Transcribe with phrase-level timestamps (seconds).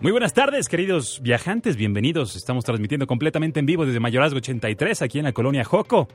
[0.00, 2.34] Muy buenas tardes, queridos viajantes, bienvenidos.
[2.34, 6.08] Estamos transmitiendo completamente en vivo desde Mayorazgo 83, aquí en la colonia Joco,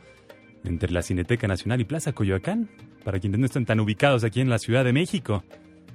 [0.64, 2.68] entre la Cineteca Nacional y Plaza Coyoacán,
[3.04, 5.44] para quienes no están tan ubicados aquí en la Ciudad de México.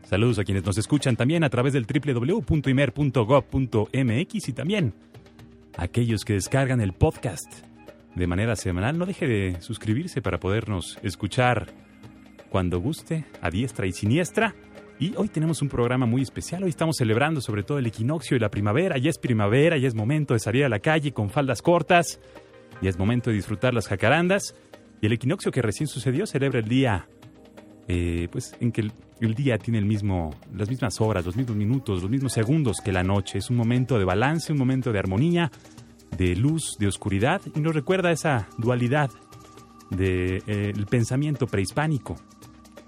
[0.05, 4.95] Saludos a quienes nos escuchan también a través del www.imer.gov.mx y también
[5.77, 7.53] a aquellos que descargan el podcast
[8.15, 8.99] de manera semanal.
[8.99, 11.67] No deje de suscribirse para podernos escuchar
[12.51, 14.55] cuando guste, a diestra y siniestra.
[15.01, 16.63] Y hoy tenemos un programa muy especial.
[16.63, 18.99] Hoy estamos celebrando sobre todo el equinoccio y la primavera.
[18.99, 22.21] Ya es primavera, ya es momento de salir a la calle con faldas cortas.
[22.83, 24.55] Ya es momento de disfrutar las jacarandas.
[25.01, 27.09] Y el equinoccio que recién sucedió celebra el día,
[27.89, 28.91] eh, pues en que
[29.21, 32.93] el, día tiene el mismo, las mismas horas, los mismos minutos, los mismos segundos que
[32.93, 33.39] la noche.
[33.39, 35.51] Es un momento de balance, un momento de armonía,
[36.19, 37.41] de luz, de oscuridad.
[37.55, 39.09] Y nos recuerda esa dualidad
[39.89, 42.17] del de, eh, pensamiento prehispánico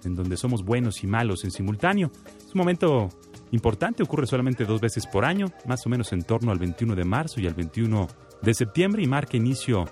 [0.04, 2.10] en donde somos buenos y malos en simultáneo.
[2.38, 3.08] Es un momento
[3.50, 7.04] importante, ocurre solamente dos veces por año, más o menos en torno al 21 de
[7.04, 8.08] marzo y al 21
[8.42, 9.86] de septiembre y marca inicio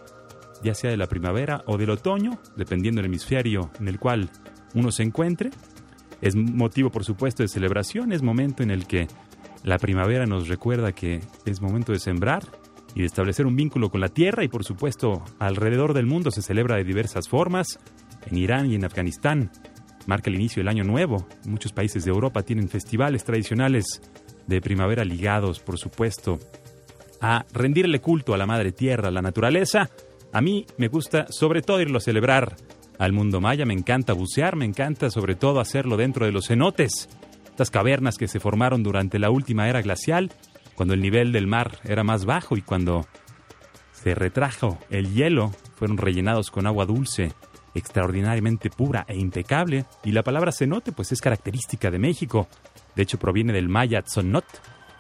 [0.62, 4.31] ya sea de la primavera o del otoño, dependiendo del hemisferio en el cual
[4.75, 5.50] uno se encuentre.
[6.20, 9.08] Es motivo, por supuesto, de celebración, es momento en el que
[9.64, 12.42] la primavera nos recuerda que es momento de sembrar
[12.94, 16.42] y de establecer un vínculo con la tierra y, por supuesto, alrededor del mundo se
[16.42, 17.78] celebra de diversas formas.
[18.27, 19.50] En Irán y en Afganistán
[20.11, 21.27] marca el inicio del año nuevo.
[21.47, 24.03] Muchos países de Europa tienen festivales tradicionales
[24.48, 26.41] de primavera ligados, por supuesto,
[27.20, 29.88] a rendirle culto a la madre tierra, a la naturaleza.
[30.32, 32.56] A mí me gusta sobre todo irlo a celebrar
[32.99, 37.09] al mundo maya, me encanta bucear, me encanta sobre todo hacerlo dentro de los cenotes,
[37.60, 40.32] estas cavernas que se formaron durante la última era glacial,
[40.75, 43.06] cuando el nivel del mar era más bajo y cuando
[43.93, 47.32] se retrajo el hielo, fueron rellenados con agua dulce
[47.75, 52.48] extraordinariamente pura e impecable, y la palabra cenote pues es característica de México.
[52.97, 54.44] De hecho proviene del maya tzonot,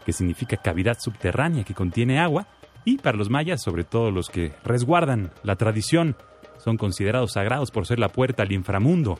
[0.04, 2.46] que significa cavidad subterránea que contiene agua,
[2.84, 6.16] y para los mayas, sobre todo los que resguardan la tradición,
[6.58, 9.18] son considerados sagrados por ser la puerta al inframundo,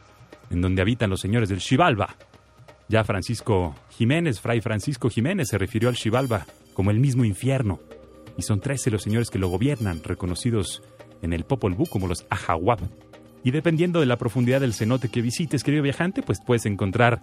[0.51, 2.17] en donde habitan los señores del Xibalba.
[2.89, 7.81] Ya Francisco Jiménez, Fray Francisco Jiménez, se refirió al Xibalba como el mismo infierno,
[8.37, 10.83] y son trece los señores que lo gobiernan, reconocidos
[11.23, 12.81] en el Popol Vuh como los Ajahuab.
[13.43, 17.23] Y dependiendo de la profundidad del cenote que visites, querido viajante, pues puedes encontrar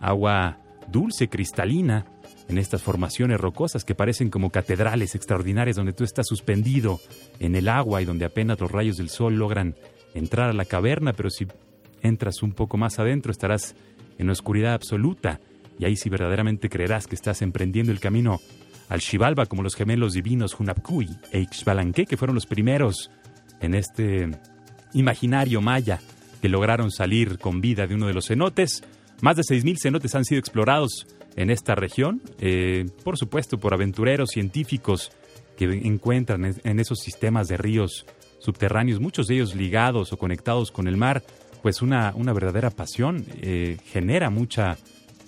[0.00, 0.58] agua
[0.90, 2.04] dulce, cristalina,
[2.48, 7.00] en estas formaciones rocosas que parecen como catedrales extraordinarias donde tú estás suspendido
[7.38, 9.74] en el agua y donde apenas los rayos del sol logran
[10.14, 11.46] entrar a la caverna, pero si
[12.02, 13.74] entras un poco más adentro estarás
[14.18, 15.40] en oscuridad absoluta.
[15.78, 18.40] Y ahí sí verdaderamente creerás que estás emprendiendo el camino
[18.88, 23.10] al Xibalba como los gemelos divinos Hunapkuy e Ixbalanque, que fueron los primeros
[23.60, 24.30] en este
[24.94, 26.00] imaginario maya
[26.40, 28.82] que lograron salir con vida de uno de los cenotes.
[29.20, 34.30] Más de 6.000 cenotes han sido explorados en esta región, eh, por supuesto por aventureros
[34.30, 35.12] científicos
[35.56, 38.06] que encuentran en esos sistemas de ríos
[38.38, 41.22] subterráneos, muchos de ellos ligados o conectados con el mar,
[41.62, 44.76] pues una, una verdadera pasión, eh, genera mucha,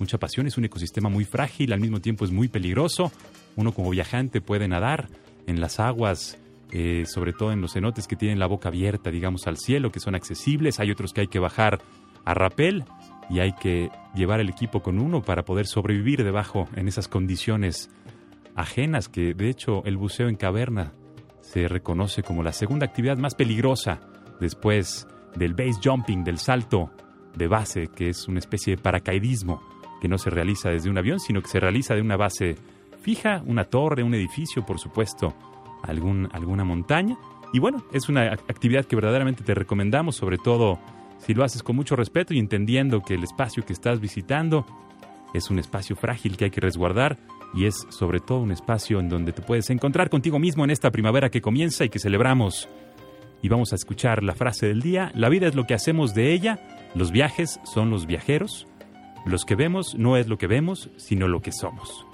[0.01, 3.13] mucha pasión, es un ecosistema muy frágil, al mismo tiempo es muy peligroso,
[3.55, 5.09] uno como viajante puede nadar
[5.47, 6.39] en las aguas
[6.73, 10.01] eh, sobre todo en los cenotes que tienen la boca abierta, digamos, al cielo, que
[10.01, 10.81] son accesibles.
[10.81, 11.81] Hay otros que hay que bajar
[12.25, 12.85] a rapel
[13.31, 17.91] y hay que llevar el equipo con uno para poder sobrevivir debajo en esas condiciones
[18.55, 20.93] ajenas que de hecho el buceo en caverna
[21.41, 24.01] se reconoce como la segunda actividad más peligrosa
[24.41, 26.91] después del base jumping, del salto
[27.35, 29.63] de base, que es una especie de paracaidismo
[30.01, 32.57] que no se realiza desde un avión, sino que se realiza de una base
[33.01, 35.35] fija, una torre, un edificio, por supuesto,
[35.85, 37.17] algún, alguna montaña.
[37.53, 40.79] Y bueno, es una actividad que verdaderamente te recomendamos, sobre todo
[41.19, 44.67] si lo haces con mucho respeto y entendiendo que el espacio que estás visitando
[45.33, 47.19] es un espacio frágil que hay que resguardar
[47.55, 50.91] y es sobre todo un espacio en donde te puedes encontrar contigo mismo en esta
[50.91, 52.69] primavera que comienza y que celebramos.
[53.43, 56.33] Y vamos a escuchar la frase del día, la vida es lo que hacemos de
[56.33, 56.59] ella,
[56.95, 58.67] los viajes son los viajeros,
[59.27, 62.07] los que vemos no es lo que vemos, sino lo que somos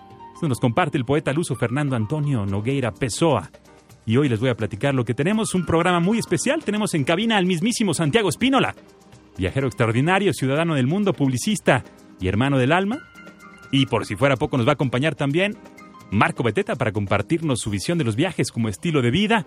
[0.49, 3.51] nos comparte el poeta luso Fernando Antonio Nogueira Pessoa.
[4.07, 6.65] Y hoy les voy a platicar lo que tenemos, un programa muy especial.
[6.65, 8.75] Tenemos en cabina al mismísimo Santiago Espínola,
[9.37, 11.85] viajero extraordinario, ciudadano del mundo, publicista
[12.21, 12.99] y hermano del alma.
[13.71, 15.57] Y por si fuera poco, nos va a acompañar también
[16.11, 19.47] Marco Beteta para compartirnos su visión de los viajes como estilo de vida.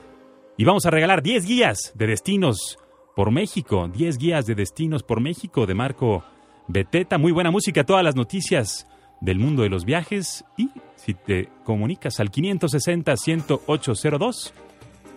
[0.58, 2.78] Y vamos a regalar 10 guías de destinos
[3.16, 6.24] por México, 10 guías de destinos por México de Marco
[6.68, 7.18] Beteta.
[7.18, 8.88] Muy buena música, todas las noticias
[9.20, 10.46] del mundo de los viajes.
[10.58, 10.70] Y
[11.06, 14.54] si te comunicas al 560-10802,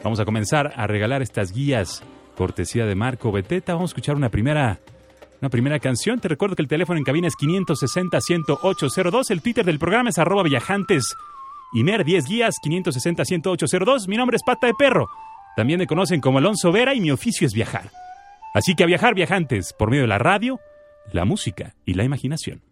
[0.02, 2.02] vamos a comenzar a regalar estas guías
[2.36, 3.74] cortesía de Marco Beteta.
[3.74, 4.80] Vamos a escuchar una primera
[5.40, 6.18] una primera canción.
[6.18, 9.30] Te recuerdo que el teléfono en cabina es 560-10802.
[9.30, 11.14] El Twitter del programa es arroba viajantes.
[11.72, 14.08] Imer 10 guías 560-10802.
[14.08, 15.06] Mi nombre es Pata de Perro.
[15.56, 17.92] También me conocen como Alonso Vera y mi oficio es viajar.
[18.54, 20.58] Así que a viajar viajantes por medio de la radio,
[21.12, 22.62] la música y la imaginación.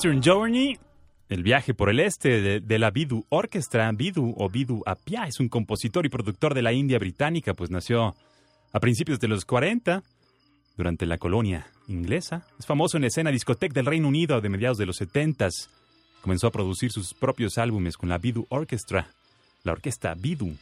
[0.00, 0.78] Journey,
[1.28, 3.90] el viaje por el este de, la Bidu Orchestra.
[3.90, 8.14] Bidu o Bidu Apia es un compositor y productor de la India británica, pues nació
[8.72, 10.04] a principios de los 40,
[10.76, 12.46] durante la colonia inglesa.
[12.60, 15.48] Es famoso en la escena discoteca del Reino Unido de mediados de los 70.
[16.20, 19.08] Comenzó a producir sus propios álbumes con la Bidu Orchestra,
[19.64, 20.54] la orquesta Bidu,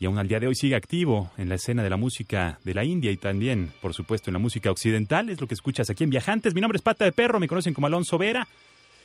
[0.00, 2.72] y aún al día de hoy sigue activo en la escena de la música de
[2.72, 5.28] la India y también, por supuesto, en la música occidental.
[5.28, 6.54] Es lo que escuchas aquí en Viajantes.
[6.54, 8.46] Mi nombre es Pata de Perro, me conocen como Alonso Vera.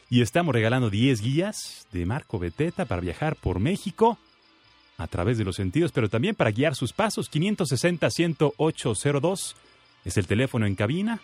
[0.10, 4.20] Y estamos regalando 10 guías de Marco Beteta para viajar por México
[4.98, 7.32] a través de los sentidos, pero también para guiar sus pasos.
[7.32, 9.56] 560-10802
[10.06, 11.20] es el teléfono en cabina.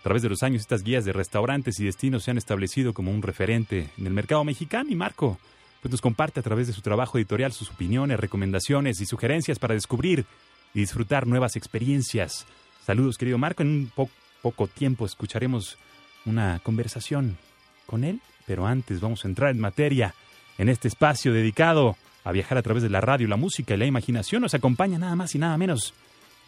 [0.00, 3.10] A través de los años, estas guías de restaurantes y destinos se han establecido como
[3.10, 4.90] un referente en el mercado mexicano.
[4.90, 5.38] Y Marco
[5.84, 9.74] pues nos comparte a través de su trabajo editorial sus opiniones, recomendaciones y sugerencias para
[9.74, 10.24] descubrir
[10.72, 12.46] y disfrutar nuevas experiencias.
[12.86, 13.62] Saludos, querido Marco.
[13.62, 14.08] En un
[14.40, 15.76] poco tiempo escucharemos
[16.24, 17.36] una conversación
[17.84, 20.14] con él, pero antes vamos a entrar en materia
[20.56, 23.84] en este espacio dedicado a viajar a través de la radio, la música y la
[23.84, 24.40] imaginación.
[24.40, 25.92] Nos acompaña nada más y nada menos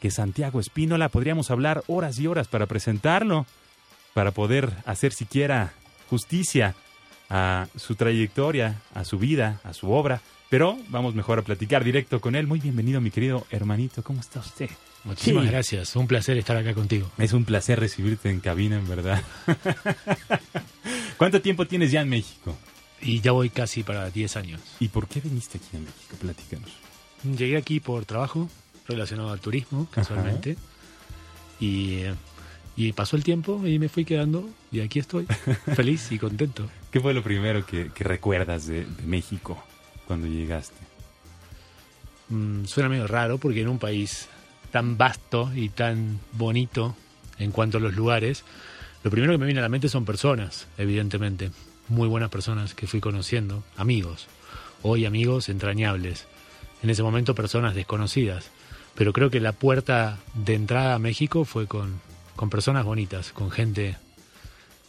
[0.01, 1.11] que Santiago Espínola.
[1.11, 3.45] Podríamos hablar horas y horas para presentarlo,
[4.15, 5.75] para poder hacer siquiera
[6.09, 6.75] justicia
[7.31, 10.21] a su trayectoria, a su vida, a su obra.
[10.49, 12.47] Pero vamos mejor a platicar directo con él.
[12.47, 14.03] Muy bienvenido, mi querido hermanito.
[14.05, 14.71] ¿Cómo está usted?
[15.05, 15.51] Muchísimas Sí.
[15.51, 15.97] gracias.
[15.97, 17.11] Un placer estar acá contigo.
[17.19, 19.23] Es un placer recibirte en cabina, en verdad.
[21.17, 22.57] ¿Cuánto tiempo tienes ya en México?
[23.01, 24.61] Y ya voy casi para 10 años.
[24.81, 26.17] ¿Y por qué viniste aquí a México?
[26.21, 26.71] Platícanos.
[27.37, 28.49] Llegué aquí por trabajo
[28.89, 30.57] relacionado al turismo, casualmente.
[31.61, 32.15] Y, eh,
[32.77, 35.27] y pasó el tiempo y me fui quedando y aquí estoy,
[35.75, 36.69] feliz y contento.
[36.91, 39.63] ¿Qué fue lo primero que, que recuerdas de, de México
[40.07, 40.77] cuando llegaste?
[42.29, 44.29] Mm, suena medio raro porque en un país
[44.71, 46.95] tan vasto y tan bonito
[47.39, 48.45] en cuanto a los lugares,
[49.05, 51.51] lo primero que me viene a la mente son personas, evidentemente.
[51.89, 54.27] Muy buenas personas que fui conociendo, amigos.
[54.83, 56.27] Hoy amigos entrañables.
[56.83, 58.51] En ese momento personas desconocidas.
[58.97, 62.01] Pero creo que la puerta de entrada a México fue con,
[62.37, 63.97] con personas bonitas, con gente,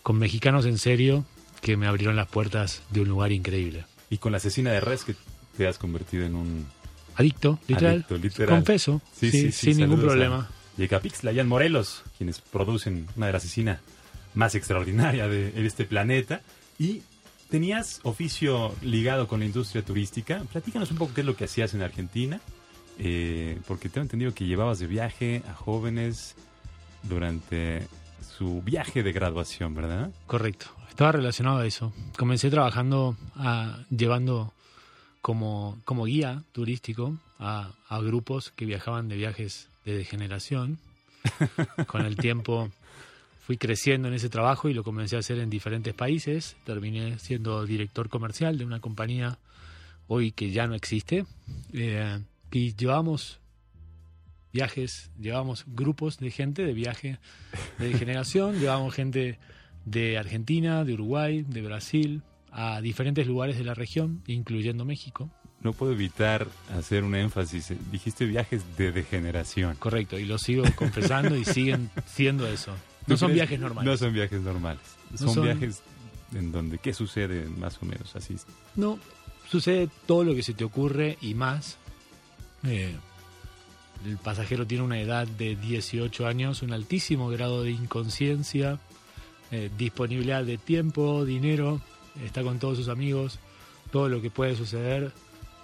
[0.04, 1.26] con mexicanos en serio
[1.62, 3.86] que me abrieron las puertas de un lugar increíble.
[4.10, 5.16] Y con la asesina de res que
[5.58, 6.68] te has convertido en un...
[7.16, 7.96] Adicto, literal.
[7.96, 8.56] Adicto, literal.
[8.58, 10.48] Confeso, Sí, sí, sí, sí, sin ningún problema.
[10.78, 13.80] Yecapixtla y en Morelos, quienes producen una de las asesinas
[14.36, 16.42] más extraordinaria de, de este planeta.
[16.78, 17.02] Y
[17.50, 20.44] tenías oficio ligado con la industria turística.
[20.52, 22.40] Platícanos un poco qué es lo que hacías en Argentina,
[23.00, 26.36] eh, porque tengo entendido que llevabas de viaje a jóvenes
[27.08, 27.88] durante
[28.38, 30.12] su viaje de graduación, ¿verdad?
[30.28, 30.68] Correcto.
[30.90, 31.94] Estaba relacionado a eso.
[32.18, 34.54] Comencé trabajando, a- llevando
[35.22, 40.78] como, como guía turístico a, a grupos que viajaban de viajes de degeneración.
[41.88, 42.70] Con el tiempo
[43.46, 46.56] fui creciendo en ese trabajo y lo comencé a hacer en diferentes países.
[46.66, 49.38] Terminé siendo director comercial de una compañía
[50.08, 51.26] hoy que ya no existe.
[51.74, 52.20] Eh,
[52.52, 53.40] y llevamos
[54.54, 57.20] viajes, llevamos grupos de gente de viaje
[57.80, 59.40] de degeneración, llevamos gente
[59.86, 65.30] de Argentina, de Uruguay, de Brasil, a diferentes lugares de la región, incluyendo México.
[65.62, 67.74] No puedo evitar hacer un énfasis.
[67.92, 69.76] Dijiste viajes de degeneración.
[69.78, 72.72] Correcto, y lo sigo confesando y siguen siendo eso.
[73.06, 73.90] ¿Tú No son viajes normales.
[73.92, 74.82] No son viajes normales.
[75.12, 75.82] No son, son- viajes
[76.36, 78.36] en donde qué sucede más o menos así.
[78.76, 79.00] No,
[79.50, 81.78] sucede todo lo que se te ocurre y más.
[82.64, 82.96] Eh,
[84.06, 88.80] el pasajero tiene una edad de 18 años, un altísimo grado de inconsciencia,
[89.52, 91.82] eh, disponibilidad de tiempo, dinero,
[92.26, 93.40] está con todos sus amigos,
[93.92, 95.12] todo lo que puede suceder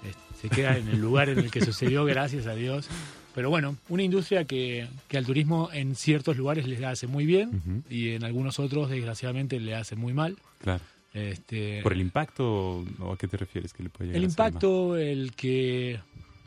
[0.04, 2.88] eh, se queda en el lugar en el que sucedió, gracias a Dios.
[3.36, 7.84] Pero bueno, una industria que, que al turismo en ciertos lugares les hace muy bien
[7.90, 10.38] y en algunos otros desgraciadamente le hace muy mal.
[10.60, 10.84] Claro.
[11.14, 14.30] Este, ¿Por el impacto o a qué te refieres que le puede llegar el a
[14.30, 16.00] impacto, el que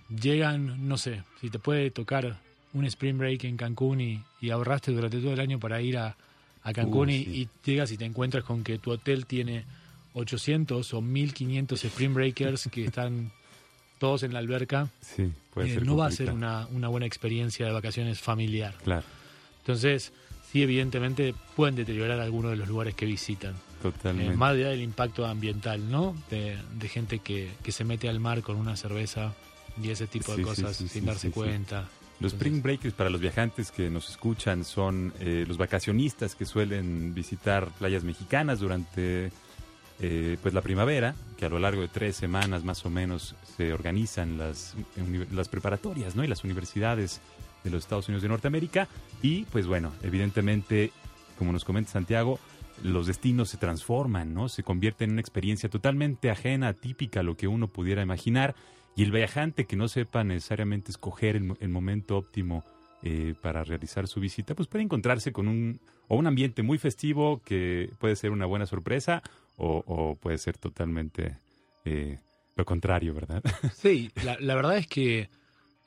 [0.09, 2.39] llegan, no sé, si te puede tocar
[2.73, 6.17] un spring break en Cancún y, y ahorraste durante todo el año para ir a,
[6.63, 7.31] a Cancún Uy, y, sí.
[7.65, 9.65] y llegas y te encuentras con que tu hotel tiene
[10.15, 13.31] 800 o 1500 spring breakers que están
[13.99, 14.89] todos en la alberca?
[15.01, 18.75] Sí, puede eh, ser no va a ser una, una buena experiencia de vacaciones familiar.
[18.85, 19.05] Claro,
[19.61, 20.13] Entonces,
[20.51, 23.55] sí, evidentemente pueden deteriorar algunos de los lugares que visitan.
[23.83, 24.33] totalmente.
[24.35, 26.15] Eh, más allá del impacto ambiental, ¿no?
[26.31, 29.35] De, de gente que, que se mete al mar con una cerveza
[29.83, 31.89] y ese tipo de sí, cosas sí, sin darse cuenta.
[32.19, 37.15] Los spring breakers para los viajantes que nos escuchan son eh, los vacacionistas que suelen
[37.15, 39.31] visitar playas mexicanas durante
[40.01, 43.73] eh, pues la primavera, que a lo largo de tres semanas más o menos se
[43.73, 44.75] organizan las,
[45.33, 46.25] las preparatorias ¿no?
[46.25, 47.21] y las universidades
[47.65, 48.89] de los Estados Unidos de Norteamérica.
[49.21, 50.93] Y pues bueno, evidentemente,
[51.39, 52.39] como nos comenta Santiago,
[52.83, 54.49] los destinos se transforman, ¿no?
[54.49, 58.55] Se convierten en una experiencia totalmente ajena, atípica a lo que uno pudiera imaginar.
[58.97, 62.65] Y el viajante que no sepa necesariamente escoger el, mo- el momento óptimo
[63.03, 67.43] eh, para realizar su visita, pues puede encontrarse con un, o un ambiente muy festivo
[67.45, 69.23] que puede ser una buena sorpresa
[69.59, 71.37] o, o puede ser totalmente
[71.85, 72.19] eh,
[72.57, 73.43] lo contrario, ¿verdad?
[73.75, 75.29] Sí, la, la verdad es que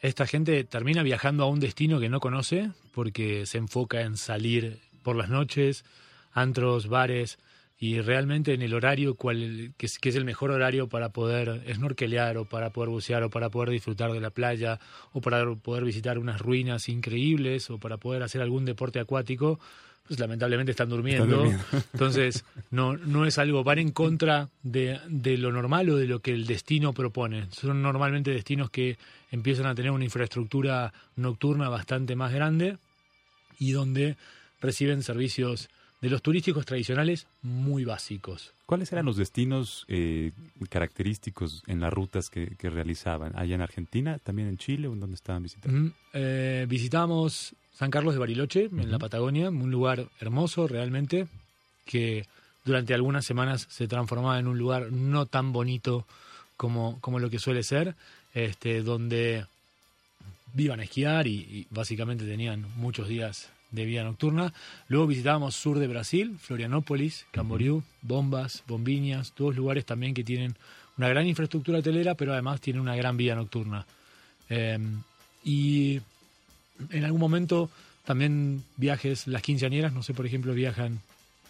[0.01, 4.80] esta gente termina viajando a un destino que no conoce porque se enfoca en salir
[5.04, 5.84] por las noches,
[6.32, 7.39] antros, bares
[7.81, 11.63] y realmente en el horario cual, que, es, que es el mejor horario para poder
[11.74, 14.81] snorkelear o para poder bucear o para poder disfrutar de la playa
[15.13, 19.62] o para poder visitar unas ruinas increíbles o para poder hacer algún deporte acuático,
[20.05, 21.38] pues lamentablemente están durmiendo.
[21.38, 21.63] durmiendo.
[21.93, 26.19] Entonces, no, no es algo, van en contra de, de lo normal o de lo
[26.19, 27.48] que el destino propone.
[27.51, 28.98] Son normalmente destinos que
[29.31, 32.77] empiezan a tener una infraestructura nocturna bastante más grande
[33.57, 34.17] y donde
[34.59, 35.69] reciben servicios
[36.01, 38.53] de los turísticos tradicionales muy básicos.
[38.65, 40.32] ¿Cuáles eran los destinos eh,
[40.70, 43.38] característicos en las rutas que, realizaban?
[43.38, 45.94] ¿Allá en Argentina, también en Chile o en dónde estaban visitando?
[46.13, 51.27] Eh, visitamos San Carlos de Bariloche, en la Patagonia, un lugar hermoso realmente,
[51.86, 52.25] que
[52.63, 56.06] durante algunas semanas se transformaba en un lugar no tan bonito
[56.56, 57.96] como, como lo que suele ser,
[58.34, 59.46] este, donde
[60.53, 64.54] vivan a esquiar y básicamente tenían muchos días de vida nocturna.
[64.88, 70.56] Luego visitábamos sur de Brasil, Florianópolis, Camboriú, Bombas, Bombiñas, todos lugares también que tienen
[70.98, 73.86] una gran infraestructura hotelera, pero además tienen una gran vida nocturna.
[74.50, 75.02] Em,
[75.44, 76.02] y
[76.90, 77.70] en algún momento
[78.06, 81.00] también viajes, las quinceañeras, no sé, por ejemplo, viajan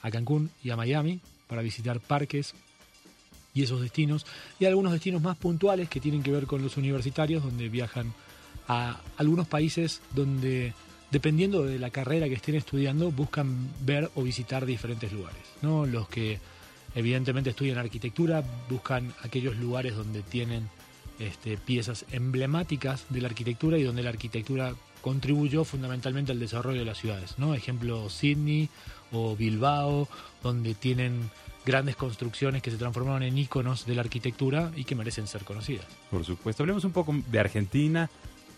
[0.01, 2.53] a Cancún y a Miami para visitar parques
[3.53, 4.25] y esos destinos.
[4.59, 8.13] Y algunos destinos más puntuales que tienen que ver con los universitarios, donde viajan
[8.67, 10.73] a algunos países donde
[11.11, 15.41] dependiendo de la carrera que estén estudiando, buscan ver o visitar diferentes lugares.
[15.61, 15.85] ¿no?
[15.85, 16.39] Los que
[16.95, 20.69] evidentemente estudian arquitectura buscan aquellos lugares donde tienen
[21.19, 26.85] este, piezas emblemáticas de la arquitectura y donde la arquitectura contribuyó fundamentalmente al desarrollo de
[26.85, 27.35] las ciudades.
[27.55, 28.69] Ejemplo, Sydney
[29.11, 30.07] o Bilbao,
[30.43, 31.29] donde tienen
[31.65, 35.85] grandes construcciones que se transformaron en íconos de la arquitectura y que merecen ser conocidas.
[36.09, 36.63] Por supuesto.
[36.63, 38.09] Hablemos un poco de Argentina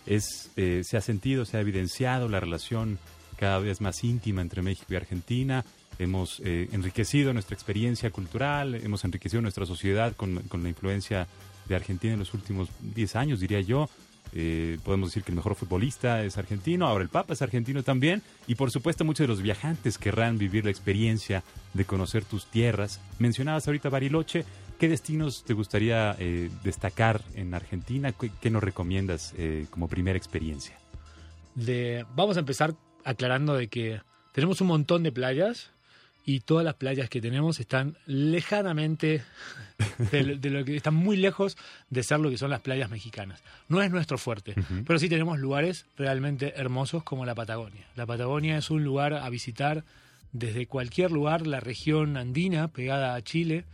[0.06, 2.98] es, eh, se ha sentido, se ha evidenciado la relación
[3.36, 5.64] cada vez más íntima entre México y Argentina.
[5.98, 11.26] Hemos eh, enriquecido nuestra experiencia cultural, hemos enriquecido nuestra sociedad con, con la influencia
[11.68, 13.88] de Argentina en los últimos 10 años, diría yo.
[14.34, 18.22] Eh, podemos decir que el mejor futbolista es argentino, ahora el Papa es argentino también,
[18.46, 21.44] y por supuesto muchos de los viajantes querrán vivir la experiencia
[21.74, 23.00] de conocer tus tierras.
[23.18, 24.46] Mencionabas ahorita Bariloche,
[24.82, 28.10] ¿qué destinos te gustaría eh, destacar en Argentina?
[28.10, 30.76] ¿Qué, nos recomiendas eh, como primera experiencia?
[32.16, 32.74] vamos a empezar
[33.04, 34.00] aclarando de que
[34.32, 35.70] tenemos un montón de playas,
[36.24, 39.22] y todas las playas que tenemos están lejanamente
[40.10, 41.56] de, lo que están muy lejos
[41.88, 43.40] de ser lo que son las playas mexicanas.
[43.68, 47.86] No es nuestro fuerte, pero sí tenemos lugares realmente hermosos como la Patagonia.
[47.94, 49.84] La Patagonia es un lugar a visitar
[50.32, 53.64] desde cualquier lugar, la región andina pegada a Chile,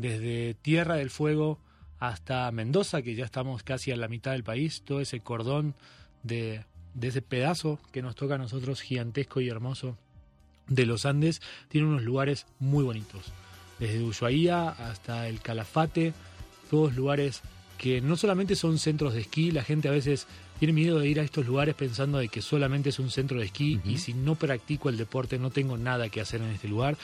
[0.00, 1.58] desde Tierra del Fuego
[1.98, 5.74] hasta Mendoza, que ya estamos casi a la mitad del país, todo ese cordón
[6.22, 9.96] de, de ese pedazo que nos toca a nosotros gigantesco y hermoso
[10.68, 13.32] de los Andes tiene unos lugares muy bonitos.
[13.78, 16.12] Desde Ushuaia hasta el Calafate,
[16.70, 17.42] todos lugares
[17.78, 20.26] que no solamente son centros de esquí, la gente a veces
[20.58, 23.46] tiene miedo de ir a estos lugares pensando de que solamente es un centro de
[23.46, 26.96] esquí y si no practico el deporte no tengo nada que hacer en este lugar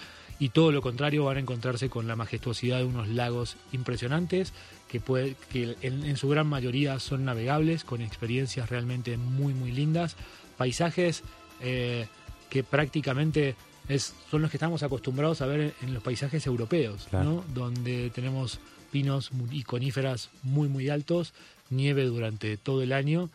[0.44, 4.52] y todo lo contrario van a encontrarse con la majestuosidad de unos lagos impresionantes
[4.88, 10.16] que, puede, que en, su gran mayoría son navegables con experiencias realmente muy muy lindas,
[10.58, 11.22] paisajes
[11.62, 12.08] eh,
[12.50, 13.56] que prácticamente
[13.88, 17.08] es, son los que estamos acostumbrados a ver en los paisajes europeos,
[17.54, 18.60] donde tenemos
[18.92, 21.32] pinos y coníferas muy muy altos,
[21.70, 23.30] nieve durante todo el año.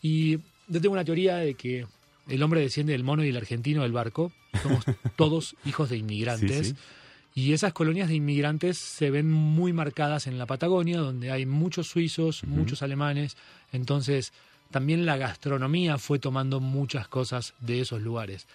[0.00, 1.86] Y yo tengo una teoría de que
[2.28, 4.32] el hombre desciende del mono y el argentino del barco,
[4.62, 4.84] somos
[5.16, 6.74] todos hijos de inmigrantes.
[7.34, 11.88] Y esas colonias de inmigrantes se ven muy marcadas en la Patagonia, donde hay muchos
[11.88, 13.36] suizos, muchos alemanes.
[13.72, 14.32] Entonces,
[14.70, 18.46] también la gastronomía fue tomando muchas cosas de esos lugares.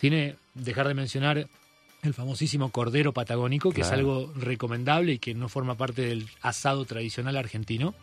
[0.00, 1.48] Tiene, dejar de mencionar
[2.02, 6.84] el famosísimo cordero patagónico, que es algo recomendable y que no forma parte del asado
[6.84, 7.94] tradicional argentino.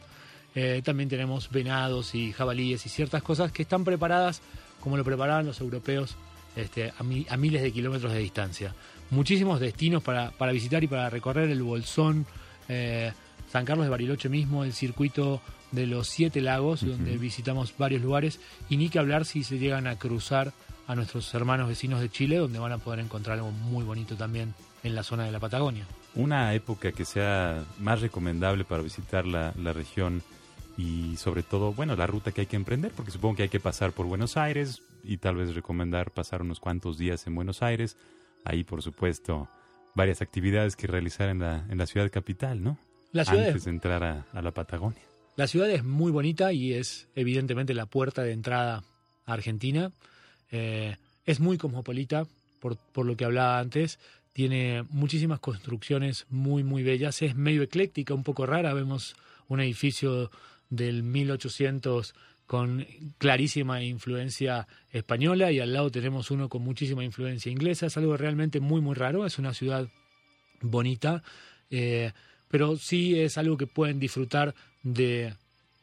[0.54, 4.42] Eh, también tenemos venados y jabalíes y ciertas cosas que están preparadas
[4.86, 6.16] como lo preparaban los europeos
[6.56, 8.76] este, a, miles de kilómetros de distancia.
[9.10, 12.28] Muchísimos destinos para, visitar y para recorrer el Bolsón,
[12.70, 13.12] eh,
[13.52, 18.40] San Carlos de Bariloche mismo, el circuito de los siete lagos, donde visitamos varios lugares,
[18.70, 20.54] y ni que hablar si se llegan a cruzar
[20.86, 24.54] a nuestros hermanos vecinos de Chile, donde van a poder encontrar algo muy bonito también
[24.84, 25.88] en la zona de la Patagonia.
[26.14, 30.22] Una época que sea más recomendable para visitar la, región
[30.78, 33.60] y sobre todo, bueno, la ruta que hay que emprender, porque supongo que hay que
[33.60, 37.98] pasar por Buenos Aires y tal vez recomendar pasar unos cuantos días en Buenos Aires.
[38.44, 39.48] Ahí, por supuesto,
[39.94, 42.78] varias actividades que realizar en la, en la ciudad capital, ¿no?
[43.12, 45.02] La ciudad Antes de entrar a la Patagonia.
[45.36, 48.84] La ciudad es muy bonita y es evidentemente la puerta de entrada
[49.26, 49.92] a Argentina.
[50.52, 52.26] Eh, es muy cosmopolita,
[52.60, 54.00] por, por, lo que hablaba antes.
[54.32, 57.22] Tiene muchísimas construcciones muy, muy bellas.
[57.22, 58.74] Es medio ecléctica, un poco rara.
[58.74, 59.16] Vemos
[59.50, 60.32] un edificio
[60.70, 62.16] del 1800
[62.48, 62.86] con
[63.18, 67.88] clarísima influencia española y al lado tenemos uno con muchísima influencia inglesa.
[67.88, 69.26] Es algo realmente muy, muy raro.
[69.26, 69.88] Es una ciudad
[70.62, 71.24] bonita,
[71.70, 72.12] eh,
[72.48, 75.34] pero sí es algo que pueden disfrutar de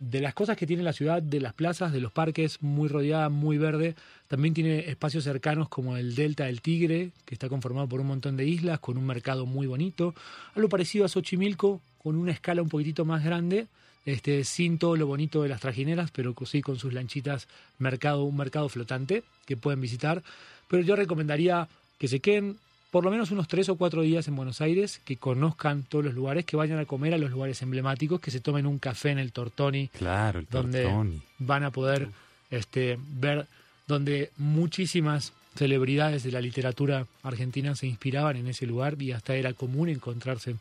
[0.02, 3.28] de las cosas que tiene la ciudad, de las plazas, de los parques, muy rodeada,
[3.28, 3.94] muy verde.
[4.26, 8.36] También tiene espacios cercanos como el Delta del Tigre, que está conformado por un montón
[8.36, 10.12] de islas, con un mercado muy bonito.
[10.56, 13.68] Algo parecido a Xochimilco, con una escala un poquitito más grande,
[14.04, 18.36] este, sin todo lo bonito de las trajineras, pero sí con sus lanchitas, mercado, un
[18.36, 20.22] mercado flotante que pueden visitar.
[20.68, 22.56] Pero yo recomendaría que se queden
[22.92, 26.14] por lo menos unos tres o cuatro días en Buenos Aires, que conozcan todos los
[26.14, 29.18] lugares, que vayan a comer a los lugares emblemáticos, que se tomen un café en
[29.18, 29.88] el Tortoni.
[29.88, 31.22] Claro, el donde Tortoni.
[31.38, 32.10] van a poder
[32.50, 33.46] este, ver
[33.86, 39.54] donde muchísimas celebridades de la literatura argentina se inspiraban en ese lugar y hasta era
[39.54, 40.56] común encontrarse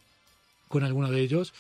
[0.69, 1.53] con alguno de ellos.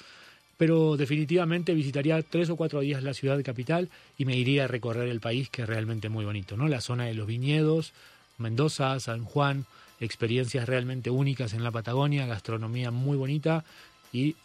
[0.61, 5.07] Pero definitivamente visitaría tres o cuatro días la ciudad capital y me iría a recorrer
[5.09, 6.67] el país, que es realmente muy bonito, ¿no?
[6.67, 7.93] La zona de los viñedos,
[8.37, 9.65] Mendoza, San Juan,
[9.99, 13.65] experiencias realmente únicas en la Patagonia, gastronomía muy bonita
[14.13, 14.35] y,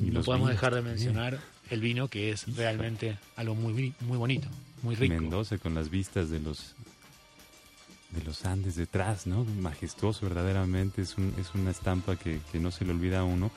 [0.00, 1.38] no podemos vinos dejar de mencionar
[1.70, 4.48] el vino que es realmente algo muy muy bonito,
[4.82, 5.14] muy rico.
[5.14, 6.74] Mendoza con las vistas de los
[8.10, 9.44] de los Andes detrás, ¿no?
[9.44, 13.52] Majestuoso verdaderamente, es, un- es una estampa que, que no se le olvida a uno.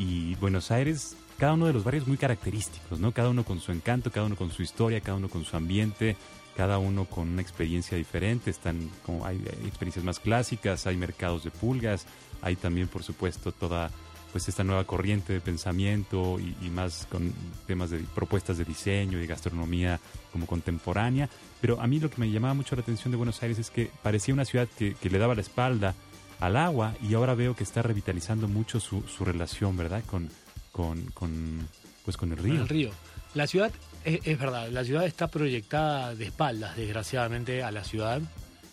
[0.00, 3.12] Y Buenos Aires, cada uno de los barrios muy característicos, ¿no?
[3.12, 6.16] Cada uno con su encanto, cada uno con su historia, cada uno con su ambiente,
[6.56, 8.50] cada uno con una experiencia diferente.
[8.50, 12.06] Están como hay, experiencias más clásicas, hay mercados de pulgas,
[12.42, 13.90] hay también, por supuesto, toda
[14.32, 17.32] pues esta nueva corriente de pensamiento y, y más con
[17.68, 20.00] temas de propuestas de diseño y gastronomía
[20.32, 21.28] como contemporánea.
[21.60, 23.90] Pero a mí lo que me llamaba mucho la atención de Buenos Aires es que
[24.02, 25.94] parecía una ciudad que, que le daba la espalda
[26.40, 30.02] al agua y ahora veo que está revitalizando mucho su, su relación, ¿verdad?
[30.04, 30.28] Con,
[30.74, 31.68] con, con,
[32.04, 32.62] pues con el con río.
[32.62, 32.90] el río.
[33.34, 33.70] La ciudad,
[34.04, 38.20] es, es verdad, la ciudad está proyectada de espaldas, desgraciadamente, a la ciudad.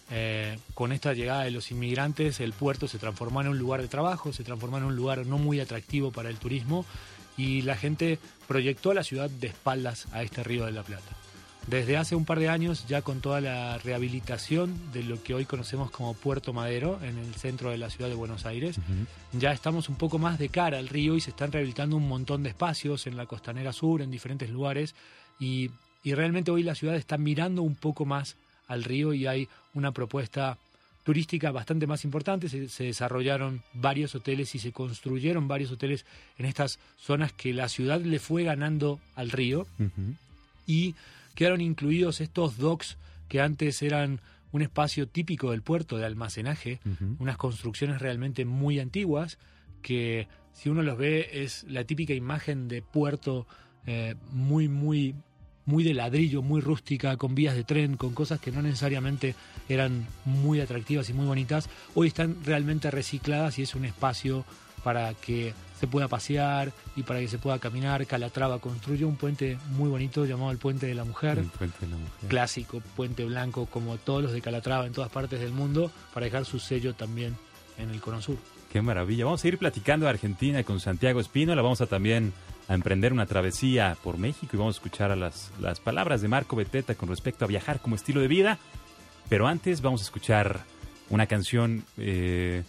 [0.10, 3.88] Eh, con esta llegada de los inmigrantes, el puerto se transformó en un lugar de
[3.88, 6.86] trabajo, se transformó en un lugar no muy atractivo para el turismo
[7.38, 11.21] y la gente proyectó la ciudad de espaldas a este río de la Plata.
[11.68, 15.46] Desde hace un par de años, ya con toda la rehabilitación de lo que hoy
[15.46, 19.40] conocemos como Puerto Madero, en el centro de la ciudad de Buenos Aires, Ujú.
[19.40, 22.42] ya estamos un poco más de cara al río y se están rehabilitando un montón
[22.44, 24.96] de espacios en la costanera sur, en diferentes lugares,
[25.40, 25.70] y,
[26.04, 28.36] y realmente hoy la ciudad está mirando un poco más
[28.68, 30.58] al río y hay una propuesta
[31.04, 32.50] turística bastante más importante.
[32.50, 36.06] Se, se desarrollaron varios hoteles y se construyeron varios hoteles
[36.38, 40.16] en estas zonas que la ciudad le fue ganando al río Ujú.
[40.68, 40.96] y
[41.36, 46.82] quedaron incluidos estos docks que antes eran un espacio típico del puerto de almacenaje,
[47.20, 49.38] unas construcciones realmente muy antiguas
[49.82, 53.48] que si uno los ve es la típica imagen de puerto
[53.86, 55.16] eh, muy muy
[55.64, 59.36] muy de ladrillo, muy rústica, con vías de tren, con cosas que no necesariamente
[59.70, 64.44] eran muy atractivas y muy bonitas, hoy están realmente recicladas y es un espacio
[64.84, 68.06] para que se pueda pasear y para que se pueda caminar.
[68.06, 71.88] Calatrava construyó un puente muy bonito llamado el Puente de la Mujer El puente de
[71.88, 72.30] la mujer.
[72.30, 76.46] clásico, puente blanco, como todos los de Calatrava en todas partes del mundo, para dejar
[76.46, 77.36] su sello también
[77.80, 78.38] en el Cono Sur.
[78.72, 79.26] Qué maravilla.
[79.26, 81.56] Vamos a ir platicando de Argentina con Santiago Espino.
[81.56, 82.32] La vamos a también
[82.68, 86.28] a emprender una travesía por México y vamos a escuchar a las, las palabras de
[86.28, 88.60] Marco Beteta con respecto a viajar como estilo de vida.
[89.30, 90.64] Pero antes vamos a escuchar
[91.10, 92.64] una canción eh,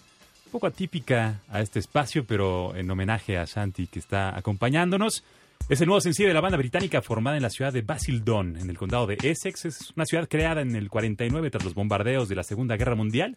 [0.52, 5.24] poco atípica a este espacio, pero en homenaje a Santi que está acompañándonos.
[5.68, 8.68] Es el nuevo sencillo de la banda británica formada en la ciudad de Basildon, en
[8.68, 9.64] el condado de Essex.
[9.64, 13.36] Es una ciudad creada en el 49 tras los bombardeos de la Segunda Guerra Mundial,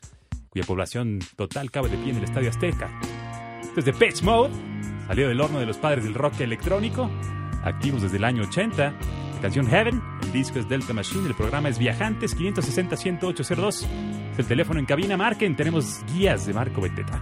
[0.50, 2.92] cuya población total cabe de pie en el Estadio Azteca.
[3.76, 4.54] Desde Pets Mode,
[5.08, 7.10] salió del horno de los padres del rock electrónico,
[7.64, 8.84] activos desde el año 80.
[9.36, 10.02] La canción Heaven,
[10.36, 13.88] disco es Delta Machine, el programa es Viajantes 560-10802.
[14.34, 17.22] Es el teléfono en cabina, marquen, tenemos guías de Marco Beteta.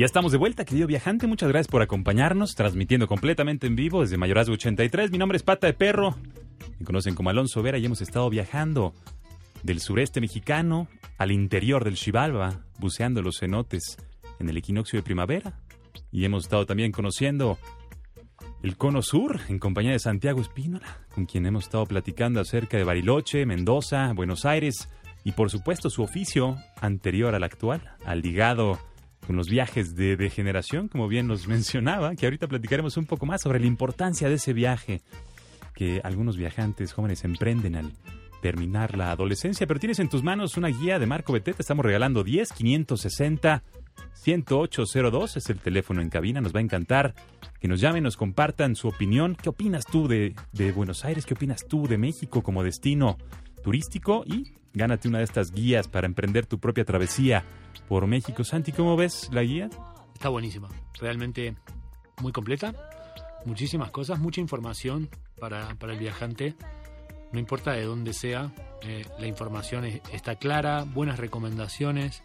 [0.00, 1.26] Ya estamos de vuelta, querido viajante.
[1.26, 5.10] Muchas gracias por acompañarnos, transmitiendo completamente en vivo desde Mayorazgo 83.
[5.10, 6.16] Mi nombre es Pata de Perro.
[6.78, 8.94] Me conocen como Alonso Vera y hemos estado viajando
[9.62, 13.98] del sureste mexicano al interior del Xibalba, buceando los cenotes
[14.38, 15.60] en el equinoccio de primavera.
[16.10, 17.58] Y hemos estado también conociendo
[18.62, 22.84] el Cono Sur en compañía de Santiago Espínola, con quien hemos estado platicando acerca de
[22.84, 24.88] Bariloche, Mendoza, Buenos Aires
[25.24, 28.78] y por supuesto su oficio anterior al actual, al ligado
[29.30, 33.40] con los viajes de degeneración, como bien nos mencionaba, que ahorita platicaremos un poco más
[33.40, 35.02] sobre la importancia de ese viaje
[35.72, 37.92] que algunos viajantes jóvenes emprenden al
[38.42, 39.68] terminar la adolescencia.
[39.68, 43.62] Pero tienes en tus manos una guía de Marco Beteta, estamos regalando 10 560
[44.24, 47.14] 10802, es el teléfono en cabina, nos va a encantar
[47.60, 49.36] que nos llamen, nos compartan su opinión.
[49.40, 51.24] ¿Qué opinas tú de, de Buenos Aires?
[51.24, 53.16] ¿Qué opinas tú de México como destino
[53.62, 54.22] turístico?
[54.26, 57.44] Y gánate una de estas guías para emprender tu propia travesía
[57.88, 58.44] por México.
[58.44, 59.68] Santi, ¿cómo ves la guía?
[60.14, 60.68] Está buenísima,
[61.00, 61.54] realmente
[62.20, 62.74] muy completa,
[63.46, 66.54] muchísimas cosas, mucha información para, para el viajante,
[67.32, 72.22] no importa de dónde sea, eh, la información es- está clara, buenas recomendaciones,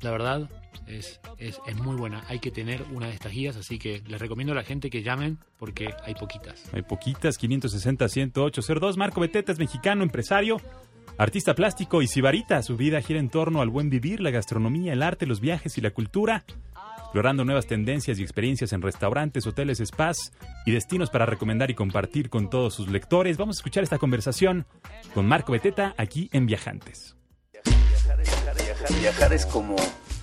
[0.00, 0.48] la verdad
[0.86, 4.20] es, es, es muy buena, hay que tener una de estas guías, así que les
[4.20, 6.62] recomiendo a la gente que llamen porque hay poquitas.
[6.72, 8.96] Hay poquitas, 560-10802.
[8.96, 10.60] Marco Beteta es mexicano, empresario,
[11.18, 12.62] artista plástico y sibarita.
[12.62, 15.80] Su vida gira en torno al buen vivir, la gastronomía, el arte, los viajes y
[15.80, 16.44] la cultura.
[16.98, 20.32] Explorando nuevas tendencias y experiencias en restaurantes, hoteles, spas
[20.66, 23.38] y destinos para recomendar y compartir con todos sus lectores.
[23.38, 24.66] Vamos a escuchar esta conversación
[25.14, 27.16] con Marco Beteta aquí en Viajantes.
[28.94, 29.76] Viajar, es como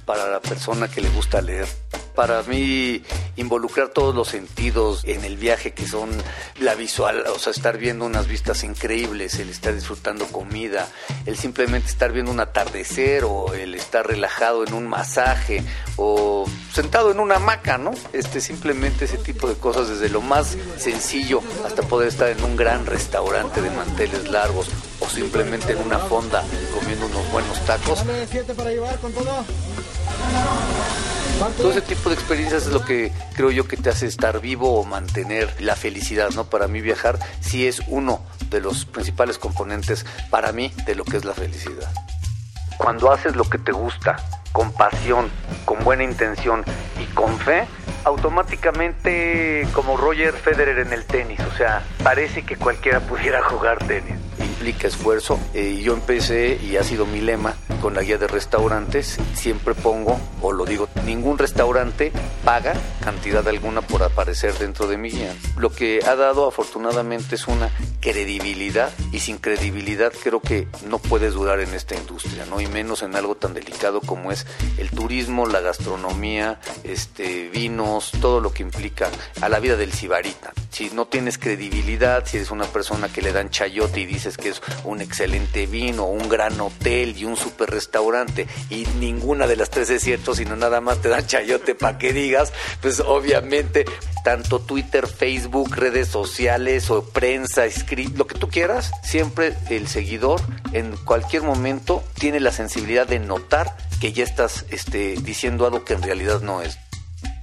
[0.05, 1.67] para la persona que le gusta leer.
[2.15, 3.01] Para mí,
[3.37, 6.11] involucrar todos los sentidos en el viaje, que son
[6.59, 10.87] la visual, o sea, estar viendo unas vistas increíbles, el estar disfrutando comida,
[11.25, 15.63] el simplemente estar viendo un atardecer, o el estar relajado en un masaje,
[15.95, 17.91] o sentado en una hamaca, ¿no?
[18.13, 22.55] Este, simplemente ese tipo de cosas, desde lo más sencillo hasta poder estar en un
[22.55, 24.67] gran restaurante de manteles largos,
[24.99, 26.43] o simplemente en una fonda
[26.79, 28.03] comiendo unos buenos tacos.
[28.03, 28.13] Todo
[31.73, 34.85] ese tipo de experiencias es lo que creo yo que te hace estar vivo o
[34.85, 36.45] mantener la felicidad, ¿no?
[36.45, 41.17] Para mí viajar sí es uno de los principales componentes para mí de lo que
[41.17, 41.91] es la felicidad.
[42.77, 44.17] Cuando haces lo que te gusta,
[44.51, 45.31] con pasión,
[45.65, 46.63] con buena intención
[47.01, 47.65] y con fe,
[48.03, 54.15] automáticamente como Roger Federer en el tenis, o sea, parece que cualquiera pudiera jugar tenis.
[54.63, 59.19] Implica esfuerzo eh, yo empecé y ha sido mi lema con la guía de restaurantes,
[59.33, 62.13] siempre pongo, o lo digo, ningún restaurante
[62.45, 62.73] paga
[63.03, 65.35] cantidad alguna por aparecer dentro de mi guía.
[65.57, 67.71] Lo que ha dado afortunadamente es una
[68.03, 72.59] credibilidad y sin credibilidad creo que no puedes durar en esta industria, ¿no?
[72.59, 74.45] Y menos en algo tan delicado como es
[74.77, 80.51] el turismo, la gastronomía, este, vinos, todo lo que implica a la vida del sibarita.
[80.69, 84.49] Si no tienes credibilidad, si eres una persona que le dan chayote y dices que
[84.49, 89.69] es un excelente vino, un gran hotel y un super restaurante y ninguna de las
[89.69, 93.85] tres es cierto, sino nada más te dan chayote para que digas, pues obviamente
[94.23, 100.41] tanto Twitter, Facebook, redes sociales o prensa, script, lo que tú quieras, siempre el seguidor
[100.71, 105.93] en cualquier momento tiene la sensibilidad de notar que ya estás este, diciendo algo que
[105.93, 106.77] en realidad no es.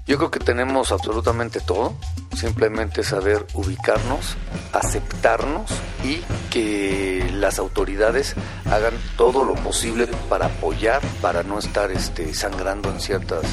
[0.07, 1.95] Yo creo que tenemos absolutamente todo,
[2.37, 4.37] simplemente saber ubicarnos,
[4.73, 5.71] aceptarnos
[6.05, 12.91] y que las autoridades hagan todo lo posible para apoyar, para no estar este, sangrando
[12.91, 13.45] en ciertas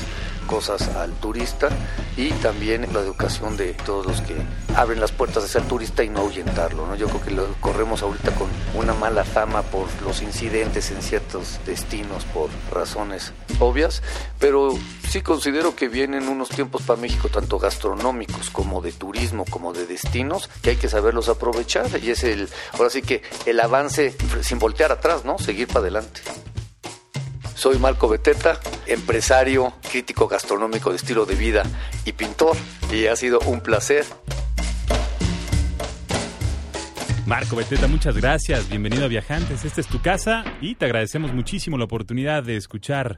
[0.48, 1.70] cosas al turista
[2.16, 4.36] y también la educación de todos los que
[4.76, 6.88] abren las puertas hacia el turista y no ahuyentarlo.
[6.88, 6.96] ¿no?
[6.96, 11.60] Yo creo que lo corremos ahorita con una mala fama por los incidentes en ciertos
[11.66, 14.02] destinos por razones obvias,
[14.40, 14.72] pero
[15.10, 19.86] sí considero que vienen unos tiempos para México tanto gastronómicos como de turismo como de
[19.86, 24.60] destinos que hay que saberlos aprovechar y es el ahora sí que el avance sin
[24.60, 25.38] voltear atrás, ¿no?
[25.38, 26.22] Seguir para adelante.
[27.58, 31.64] Soy Marco Beteta, empresario, crítico gastronómico de estilo de vida
[32.06, 32.56] y pintor.
[32.94, 34.06] Y ha sido un placer.
[37.26, 38.70] Marco Beteta, muchas gracias.
[38.70, 39.66] Bienvenido a Viajantes.
[39.66, 43.18] Esta es tu casa y te agradecemos muchísimo la oportunidad de escuchar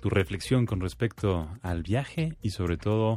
[0.00, 3.16] tu reflexión con respecto al viaje y sobre todo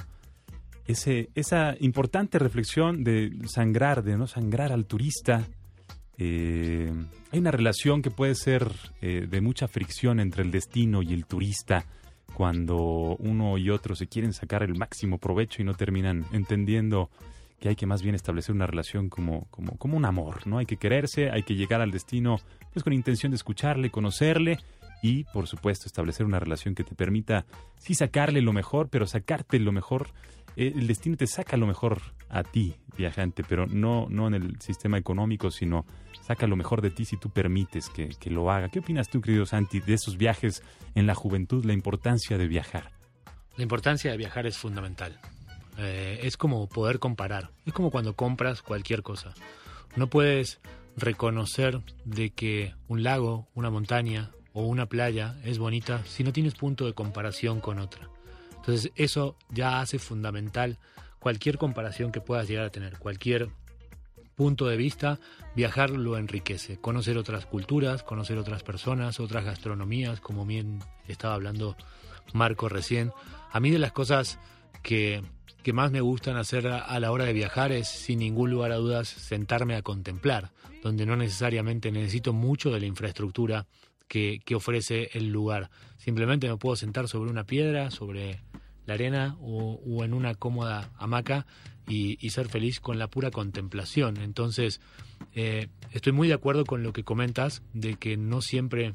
[0.85, 5.45] ese, esa importante reflexión de sangrar, de no sangrar al turista.
[6.17, 6.91] Eh,
[7.31, 11.25] hay una relación que puede ser eh, de mucha fricción entre el destino y el
[11.25, 11.85] turista
[12.33, 17.09] cuando uno y otro se quieren sacar el máximo provecho y no terminan entendiendo
[17.59, 20.59] que hay que más bien establecer una relación como, como, como un amor, ¿no?
[20.59, 22.39] Hay que quererse, hay que llegar al destino
[22.71, 24.59] pues con intención de escucharle, conocerle
[25.01, 27.45] y por supuesto establecer una relación que te permita
[27.77, 30.09] sí sacarle lo mejor, pero sacarte lo mejor.
[30.57, 34.59] Eh, el destino te saca lo mejor a ti, viajante, pero no, no en el
[34.59, 35.85] sistema económico, sino
[36.21, 38.69] saca lo mejor de ti si tú permites que, que lo haga.
[38.69, 40.63] ¿Qué opinas tú, querido Santi, de esos viajes
[40.95, 42.91] en la juventud, la importancia de viajar?
[43.55, 45.19] La importancia de viajar es fundamental.
[45.77, 47.51] Eh, es como poder comparar.
[47.67, 49.35] Es como cuando compras cualquier cosa.
[49.95, 50.59] No puedes
[50.95, 56.55] reconocer de que un lago, una montaña o una playa es bonita si no tienes
[56.55, 58.09] punto de comparación con otra.
[58.67, 60.77] Entonces eso ya hace fundamental
[61.19, 63.47] cualquier comparación que puedas llegar a tener, cualquier
[64.35, 65.19] punto de vista,
[65.55, 71.77] viajar lo enriquece, conocer otras culturas, conocer otras personas, otras gastronomías, como bien estaba hablando
[72.33, 73.13] Marco recién.
[73.53, 74.37] A mí de las cosas
[74.83, 75.23] que,
[75.63, 78.75] que más me gustan hacer a, la hora de viajar es, sin ningún lugar a
[78.75, 80.51] dudas, sentarme a contemplar,
[80.83, 83.65] donde no necesariamente necesito mucho de la infraestructura
[84.09, 85.69] que, que ofrece el lugar.
[85.97, 88.41] Simplemente me puedo sentar sobre una piedra, sobre
[88.87, 91.45] la arena o, o en una cómoda hamaca
[91.87, 94.17] y, y ser feliz con la pura contemplación.
[94.17, 94.81] Entonces,
[95.35, 98.91] eh, estoy muy de acuerdo con lo que comentas de que no siempre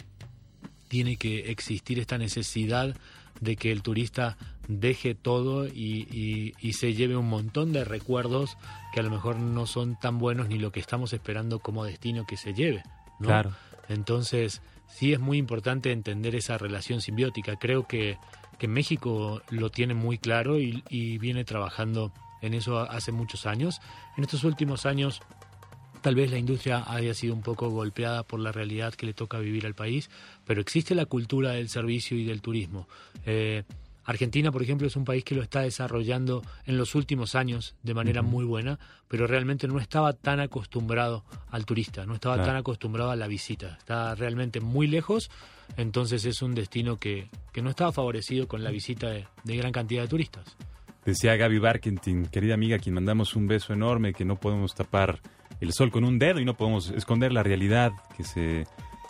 [0.89, 2.97] tiene que existir esta necesidad
[3.41, 4.37] de que el turista
[4.69, 8.57] deje todo y, y- y se lleve un montón de recuerdos
[8.93, 12.25] que a lo mejor no son tan buenos ni lo que estamos esperando como destino
[12.27, 12.83] que se lleve.
[13.19, 13.27] ¿no?
[13.29, 13.53] Claro.
[13.89, 17.57] Entonces, sí es muy importante entender esa relación simbiótica.
[17.57, 18.17] Creo que,
[18.69, 23.81] México lo tiene muy claro y, y viene trabajando en eso hace muchos años.
[24.17, 25.21] En estos últimos años,
[26.03, 29.39] tal vez la industria haya sido un poco golpeada por la realidad que le toca
[29.39, 30.11] vivir al país,
[30.45, 32.89] pero existe la cultura del servicio y del turismo.
[33.25, 33.63] Eh,
[34.05, 37.95] Argentina, por ejemplo, es un país que lo está desarrollando en los últimos años de
[37.95, 38.79] manera muy buena,
[39.09, 42.49] pero realmente no estaba tan acostumbrado al turista, no estaba Claro.
[42.49, 43.77] tan acostumbrado a la visita.
[43.79, 45.31] Está realmente muy lejos,
[45.77, 49.73] entonces es un destino que, que no estaba favorecido con la visita de, de gran
[49.73, 50.57] cantidad de turistas.
[51.05, 55.21] Decía Gaby Barkentin, querida amiga, a quien mandamos un beso enorme, que no podemos tapar
[55.61, 58.67] el sol con un dedo y no podemos esconder la realidad que se,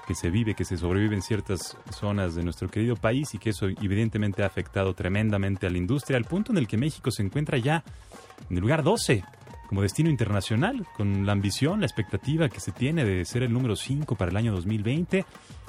[0.07, 3.51] que se vive, que se sobrevive en ciertas zonas de nuestro querido país y que
[3.51, 7.23] eso evidentemente ha afectado tremendamente a la industria, al punto en el que México se
[7.23, 7.85] encuentra ya
[8.51, 9.25] en el lugar 12
[9.73, 13.75] como destino internacional, con la ambición, la expectativa que se tiene de ser el número
[13.75, 15.25] 5 para el año 2020.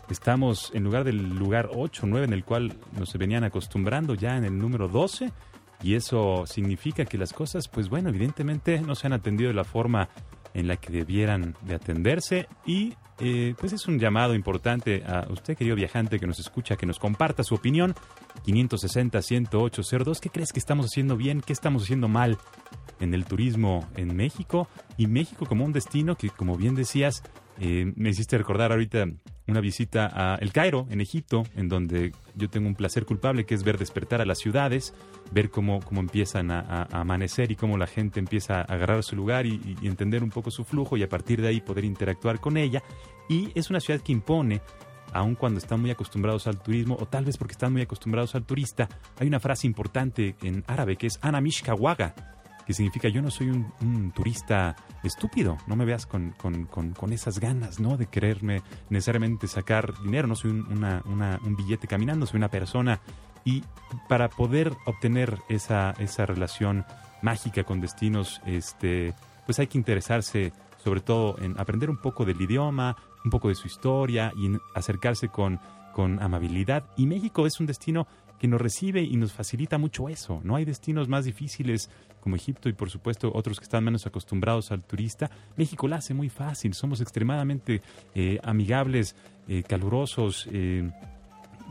[0.09, 4.35] Estamos en lugar del lugar 8 o 9 en el cual nos venían acostumbrando ya
[4.35, 5.31] en el número 12
[5.83, 9.63] y eso significa que las cosas, pues bueno, evidentemente no se han atendido de la
[9.63, 10.09] forma
[10.53, 15.55] en la que debieran de atenderse y eh, pues es un llamado importante a usted,
[15.55, 17.95] querido viajante que nos escucha, que nos comparta su opinión.
[18.45, 21.41] 560-10802, ¿qué crees que estamos haciendo bien?
[21.41, 22.37] ¿Qué estamos haciendo mal
[22.99, 24.67] en el turismo en México?
[24.97, 27.23] Y México como un destino que, como bien decías,
[27.59, 29.05] eh, me hiciste recordar ahorita
[29.47, 33.53] una visita a El Cairo, en Egipto, en donde yo tengo un placer culpable que
[33.53, 34.93] es ver despertar a las ciudades,
[35.31, 39.45] ver cómo, cómo empiezan a, amanecer y cómo la gente empieza a agarrar su lugar
[39.45, 42.57] y, y entender un poco su flujo y a partir de ahí poder interactuar con
[42.57, 42.81] ella.
[43.29, 44.61] Y es una ciudad que impone,
[45.11, 48.45] aun cuando están muy acostumbrados al turismo, o tal vez porque están muy acostumbrados al
[48.45, 48.87] turista,
[49.19, 52.15] hay una frase importante en árabe que es Anamishkawaga,
[52.65, 57.11] que significa yo no soy un, turista estúpido, no me veas con, con- con- con
[57.13, 57.97] esas ganas, ¿no?
[57.97, 60.61] De quererme necesariamente sacar dinero, no soy un,
[61.45, 62.99] un billete caminando, soy una persona.
[63.45, 63.63] Y
[64.07, 66.85] para poder obtener esa, esa relación
[67.21, 69.13] mágica con destinos, este,
[69.45, 70.53] pues hay que interesarse
[70.83, 75.29] sobre todo en aprender un poco del idioma, un poco de su historia y acercarse
[75.29, 75.59] con,
[75.93, 76.85] con amabilidad.
[76.97, 78.05] Y México es un destino
[78.39, 80.41] que nos recibe y nos facilita mucho eso.
[80.43, 81.89] No hay destinos más difíciles
[82.23, 85.29] como Egipto y por supuesto otros que están menos acostumbrados al turista.
[85.57, 87.81] México la hace muy fácil, somos extremadamente
[88.15, 89.15] eh, amigables,
[89.47, 90.89] eh, calurosos, eh,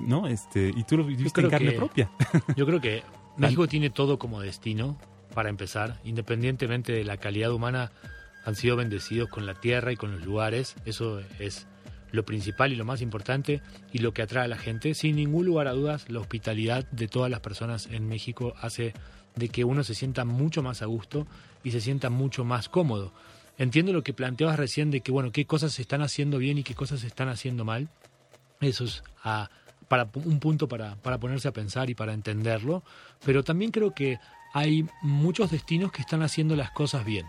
[0.06, 0.26] ¿no?
[0.28, 2.10] Este, y tú lo viviste en carne que- propia.
[2.56, 3.02] Yo creo que
[3.38, 4.98] México tiene todo como destino,
[5.34, 7.90] para empezar, independientemente de la calidad humana,
[8.44, 11.66] han sido bendecidos con la tierra y con los lugares, eso es
[12.10, 14.92] lo principal y lo más importante y lo que atrae a la gente.
[14.92, 18.92] Sin ningún lugar a dudas, la hospitalidad de todas las personas en México hace
[19.36, 21.26] de que uno se sienta mucho más a gusto
[21.64, 23.12] y se sienta mucho más cómodo.
[23.58, 26.62] Entiendo lo que planteabas recién de que, bueno, qué cosas se están haciendo bien y
[26.62, 27.88] qué cosas se están haciendo mal.
[28.60, 29.50] Eso es a
[29.88, 32.82] para pu- un punto para, para ponerse a pensar y para entenderlo,
[33.26, 34.18] pero también creo que
[34.54, 37.26] hay muchos destinos que están haciendo las cosas bien.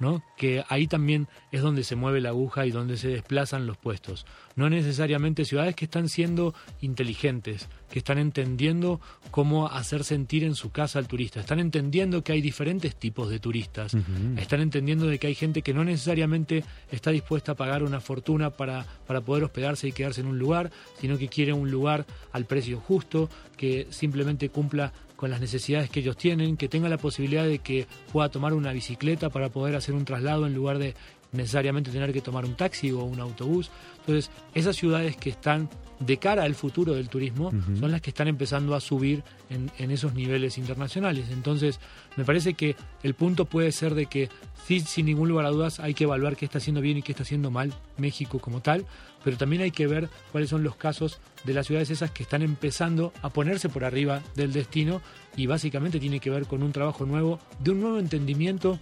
[0.00, 0.22] ¿No?
[0.36, 4.26] que ahí también es donde se mueve la aguja y donde se desplazan los puestos.
[4.56, 10.70] No necesariamente ciudades que están siendo inteligentes, que están entendiendo cómo hacer sentir en su
[10.70, 13.96] casa al turista, están entendiendo que hay diferentes tipos de turistas,
[14.36, 18.50] están entendiendo de que hay gente que no necesariamente está dispuesta a pagar una fortuna
[18.50, 20.70] para, para poder hospedarse y quedarse en un lugar,
[21.00, 26.00] sino que quiere un lugar al precio justo, que simplemente cumpla con las necesidades que
[26.00, 29.94] ellos tienen, que tenga la posibilidad de que pueda tomar una bicicleta para poder hacer
[29.94, 30.94] un traslado en lugar de
[31.32, 33.70] necesariamente tener que tomar un taxi o un autobús.
[34.00, 35.68] Entonces, esas ciudades que están
[36.00, 39.90] de cara al futuro del turismo son las que están empezando a subir en, en
[39.90, 41.26] esos niveles internacionales.
[41.30, 41.78] Entonces,
[42.16, 44.28] me parece que el punto puede ser de que
[44.66, 47.12] sí, sin ningún lugar a dudas, hay que evaluar qué está haciendo bien y qué
[47.12, 48.84] está haciendo mal México como tal,
[49.22, 52.42] pero también hay que ver cuáles son los casos de las ciudades esas que están
[52.42, 55.00] empezando a ponerse por arriba del destino
[55.36, 58.78] y básicamente tiene que ver con un trabajo nuevo, de un nuevo entendimiento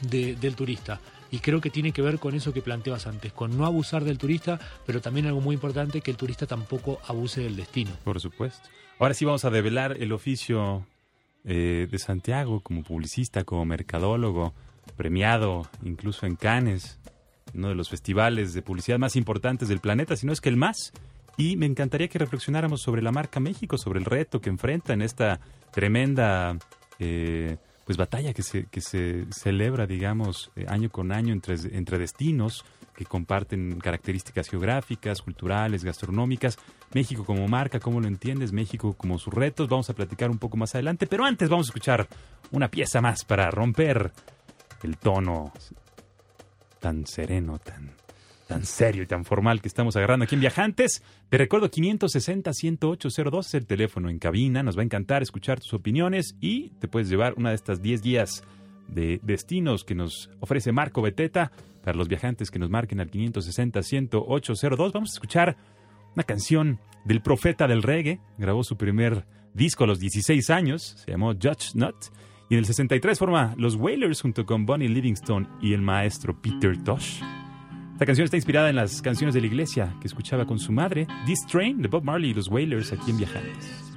[0.00, 1.00] de- del turista.
[1.30, 4.18] Y creo que tiene que ver con eso que planteabas antes, con no abusar del
[4.18, 7.90] turista, pero también algo muy importante, que el turista tampoco abuse del destino.
[8.04, 8.68] Por supuesto.
[8.98, 10.86] Ahora sí vamos a develar el oficio
[11.44, 14.54] eh, de Santiago como publicista, como mercadólogo,
[14.96, 16.98] premiado incluso en Cannes,
[17.54, 20.56] uno de los festivales de publicidad más importantes del planeta, si no es que el
[20.56, 20.92] más.
[21.36, 25.02] Y me encantaría que reflexionáramos sobre la marca México, sobre el reto que enfrenta en
[25.02, 26.58] esta tremenda
[26.98, 27.58] eh,
[27.88, 32.66] pues batalla que se, que se celebra, digamos, eh, año con año entre, entre destinos
[32.94, 36.58] que comparten características geográficas, culturales, gastronómicas.
[36.92, 38.52] México como marca, ¿cómo lo entiendes?
[38.52, 39.70] México como sus retos.
[39.70, 42.06] Vamos a platicar un poco más adelante, pero antes vamos a escuchar
[42.50, 44.12] una pieza más para romper
[44.82, 45.50] el tono
[46.80, 47.92] tan sereno, tan,
[48.48, 51.02] tan serio y tan formal que estamos agarrando aquí en Viajantes.
[51.28, 54.62] Te recuerdo 560-10802 es el teléfono en cabina.
[54.62, 58.02] Nos va a encantar escuchar tus opiniones y te puedes llevar una de estas 10
[58.02, 58.42] guías
[58.88, 61.52] de destinos que nos ofrece Marco Beteta
[61.84, 64.92] para los viajantes que nos marquen al 560-10802.
[64.92, 65.56] Vamos a escuchar
[66.14, 68.18] una canción del profeta del reggae.
[68.38, 71.96] Grabó su primer disco a los 16 años, se llamó Judge Not.
[72.48, 76.82] Y en el 63 forma los Wailers junto con Bonnie Livingstone y el maestro Peter
[76.82, 77.20] Tosh.
[77.98, 81.08] Esta canción está inspirada en las canciones de la iglesia que escuchaba con su madre,
[81.26, 83.88] This Train de Bob Marley y los Wailers aquí en Viajantes.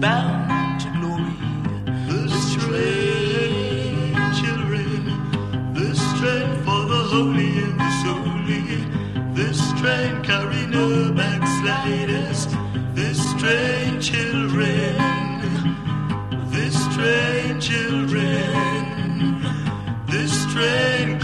[0.00, 1.36] Bound to glory.
[2.06, 5.74] This train, children.
[5.74, 8.64] This train for the holy and the holy.
[9.34, 12.46] This train carry no backsliders.
[12.94, 14.96] This train, children.
[16.50, 19.42] This train, children.
[20.06, 21.18] This train,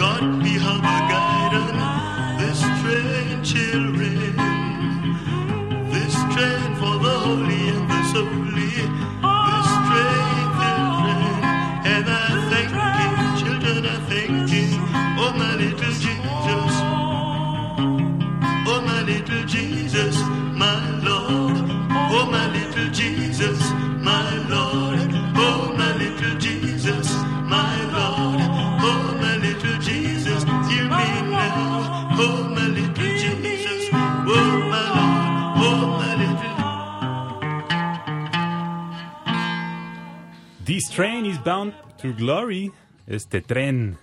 [40.95, 42.70] train is bound to glory.
[43.07, 43.99] Este tren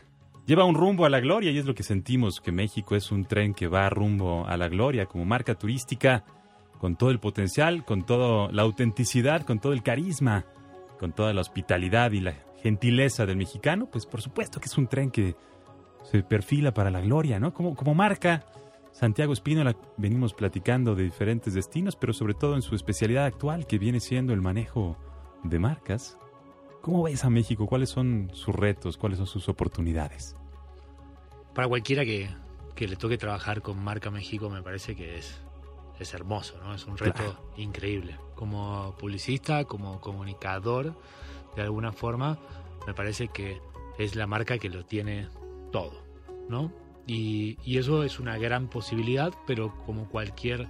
[0.46, 3.24] lleva un rumbo a la gloria y es lo que sentimos, que México es un
[3.24, 6.26] tren que va rumbo a la gloria como marca turística,
[6.80, 10.46] con todo el potencial, con toda la autenticidad, con todo el carisma,
[11.00, 14.88] con toda la hospitalidad y la gentileza del mexicano, pues por supuesto que es un
[14.88, 15.36] tren que
[16.04, 17.54] se perfila para la gloria, ¿no?
[17.54, 18.44] Como, como marca,
[18.92, 23.80] Santiago Espínola, venimos platicando de diferentes destinos, pero sobre todo en su especialidad actual, que
[23.80, 24.98] viene siendo el manejo
[25.44, 26.18] de marcas.
[26.82, 27.68] ¿Cómo ves a México?
[27.68, 28.98] ¿Cuáles son sus retos?
[28.98, 30.36] ¿Cuáles son sus oportunidades?
[31.54, 32.30] Para cualquiera que,
[32.76, 35.40] que le toque trabajar con Marca México, me parece que es,
[36.00, 36.74] es hermoso, ¿no?
[36.74, 37.54] Es un reto Claro.
[37.58, 38.18] increíble.
[38.36, 40.96] Como publicista, como comunicador,
[41.56, 42.40] de alguna forma,
[42.88, 43.62] me parece que
[44.00, 45.28] es la marca que lo tiene
[45.72, 46.02] todo,
[46.50, 46.72] ¿no?
[47.06, 50.68] Y, y eso es una gran posibilidad, pero como cualquier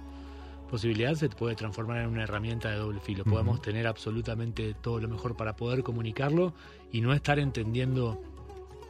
[0.72, 3.24] posibilidad se puede transformar en una herramienta de doble filo.
[3.24, 6.54] Podemos tener absolutamente todo lo mejor para poder comunicarlo
[6.90, 8.18] y no estar entendiendo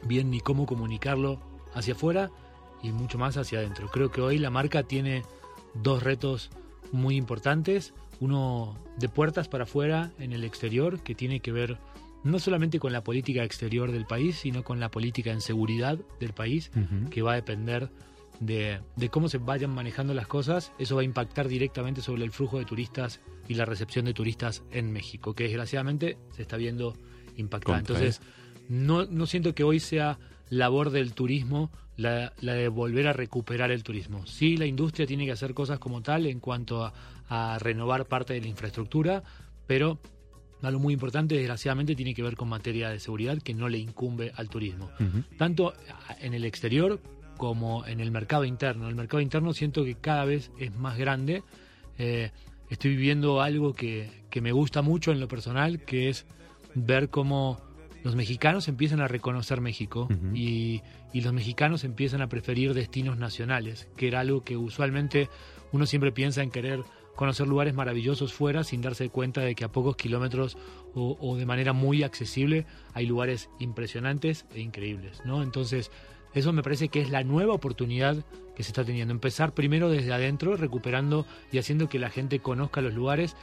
[0.07, 1.41] bien ni cómo comunicarlo
[1.73, 2.31] hacia afuera
[2.81, 3.89] y mucho más hacia adentro.
[3.91, 5.23] Creo que hoy la marca tiene
[5.73, 6.51] dos retos
[6.93, 7.93] muy importantes.
[8.21, 11.79] Uno de puertas para afuera en el exterior, que tiene que ver
[12.23, 16.31] no solamente con la política exterior del país, sino con la política en seguridad del
[16.31, 16.71] país,
[17.11, 17.89] que va a depender
[18.39, 20.71] de, de cómo se vayan manejando las cosas.
[20.79, 24.63] Eso va a impactar directamente sobre el flujo de turistas y la recepción de turistas
[24.71, 26.95] en México, que desgraciadamente se está viendo
[27.35, 27.79] impactada.
[27.79, 28.21] Entonces,
[28.69, 30.19] no, no siento que hoy sea
[30.49, 34.25] labor del turismo la, la de volver a recuperar el turismo.
[34.25, 36.93] Sí, la industria tiene que hacer cosas como tal en cuanto a,
[37.29, 39.23] a renovar parte de la infraestructura,
[39.67, 39.99] pero
[40.61, 44.31] algo muy importante, desgraciadamente, tiene que ver con materia de seguridad que no le incumbe
[44.35, 44.89] al turismo.
[45.37, 45.73] Tanto
[46.21, 47.01] en el exterior
[47.43, 48.87] como en el mercado interno.
[48.87, 51.43] El mercado interno siento que cada vez es más grande.
[51.97, 52.31] Eh,
[52.69, 56.25] estoy viviendo algo que, que me gusta mucho en lo personal, que es
[56.73, 57.59] ver cómo
[58.01, 60.33] los mexicanos empiezan a reconocer México Ujú.
[60.33, 65.27] y, y los mexicanos empiezan a preferir destinos nacionales, que era algo que usualmente
[65.73, 66.79] uno siempre piensa en querer
[67.17, 70.57] conocer lugares maravillosos fuera sin darse cuenta de que a pocos kilómetros
[70.95, 75.43] o, o de manera muy accesible hay lugares impresionantes e increíbles, ¿no?
[75.43, 75.91] Entonces,
[76.33, 78.23] eso me parece que es la nueva oportunidad
[78.55, 79.13] que se está teniendo.
[79.13, 83.35] Empezar primero desde adentro, recuperando y haciendo que la gente conozca los lugares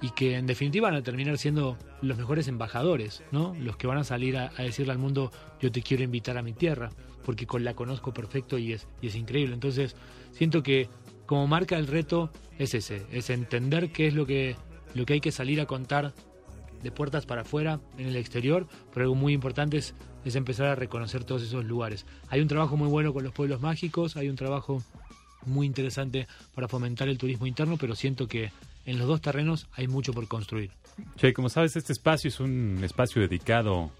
[0.00, 3.56] y que en definitiva van a terminar siendo los mejores embajadores, ¿no?
[3.58, 6.42] Los que van a salir a, a decirle al mundo, yo te quiero invitar a
[6.42, 6.90] mi tierra,
[7.24, 9.54] porque con la conozco perfecto y es, y es increíble.
[9.54, 9.96] Entonces,
[10.32, 10.88] siento que
[11.26, 14.56] como marca el reto es ese, es entender qué es lo que,
[14.94, 16.14] lo que hay que salir a contar
[16.82, 20.74] de puertas para afuera, en el exterior, pero algo muy importante es, es empezar a
[20.74, 22.06] reconocer todos esos lugares.
[22.28, 24.82] Hay un trabajo muy bueno con los pueblos mágicos, hay un trabajo
[25.46, 28.50] muy interesante para fomentar el turismo interno, pero siento que
[28.86, 30.70] en los dos terrenos hay mucho por construir.
[31.16, 33.90] Che, como sabes, este espacio es un espacio dedicado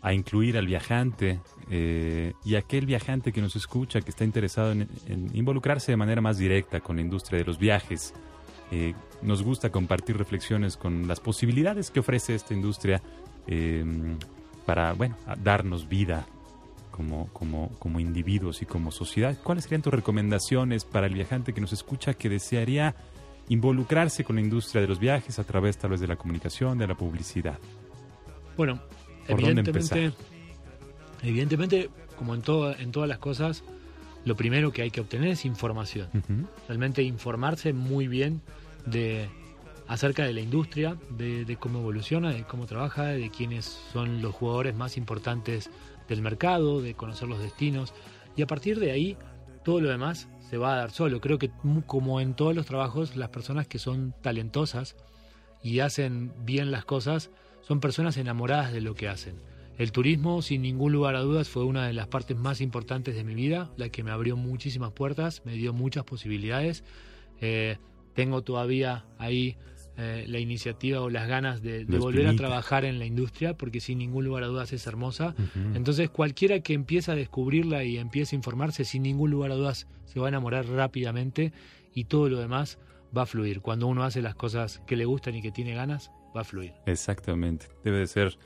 [0.00, 4.88] a incluir al viajante eh, y aquel viajante que nos escucha, que está interesado en,
[5.06, 8.14] en involucrarse de manera más directa con la industria de los viajes.
[8.70, 13.02] Eh, nos gusta compartir reflexiones con las posibilidades que ofrece esta industria
[13.46, 13.84] eh,
[14.66, 16.26] para, bueno, darnos vida
[16.90, 19.36] como, como, como individuos y como sociedad.
[19.42, 22.94] ¿Cuáles serían tus recomendaciones para el viajante que nos escucha que desearía
[23.48, 26.86] involucrarse con la industria de los viajes a través tal vez de la comunicación, de
[26.86, 27.58] la publicidad?
[28.56, 28.80] Bueno,
[29.26, 30.12] ¿Por dónde evidentemente,
[31.22, 33.62] evidentemente, como en, todo, en todas las cosas,
[34.24, 36.08] lo primero que hay que obtener es información.
[36.68, 38.40] Realmente informarse muy bien
[38.86, 39.28] de
[39.86, 44.34] acerca de la industria, de, de cómo evoluciona, de cómo trabaja, de quiénes son los
[44.34, 45.70] jugadores más importantes
[46.08, 47.94] del mercado, de conocer los destinos
[48.36, 49.16] y a partir de ahí
[49.64, 51.20] todo lo demás se va a dar solo.
[51.20, 54.96] Creo que mu- como en todos los trabajos, las personas que son talentosas
[55.62, 57.30] y hacen bien las cosas
[57.62, 59.36] son personas enamoradas de lo que hacen.
[59.78, 63.22] El turismo, sin ningún lugar a dudas, fue una de las partes más importantes de
[63.22, 66.82] mi vida, la que me abrió muchísimas puertas, me dio muchas posibilidades.
[67.40, 67.78] Eh,
[68.12, 69.56] tengo todavía ahí
[69.96, 73.98] eh, la iniciativa o las ganas de, volver a trabajar en la industria, porque sin
[73.98, 75.36] ningún lugar a dudas es hermosa.
[75.74, 79.86] Entonces cualquiera que empiece a descubrirla y empiece a informarse, sin ningún lugar a dudas
[80.06, 81.52] se va a enamorar rápidamente
[81.94, 82.78] y todo lo demás
[83.16, 83.60] va a fluir.
[83.60, 86.72] Cuando uno hace las cosas que le gustan y que tiene ganas, va a fluir.
[86.86, 87.66] Exactamente.
[87.84, 88.38] Debe de ser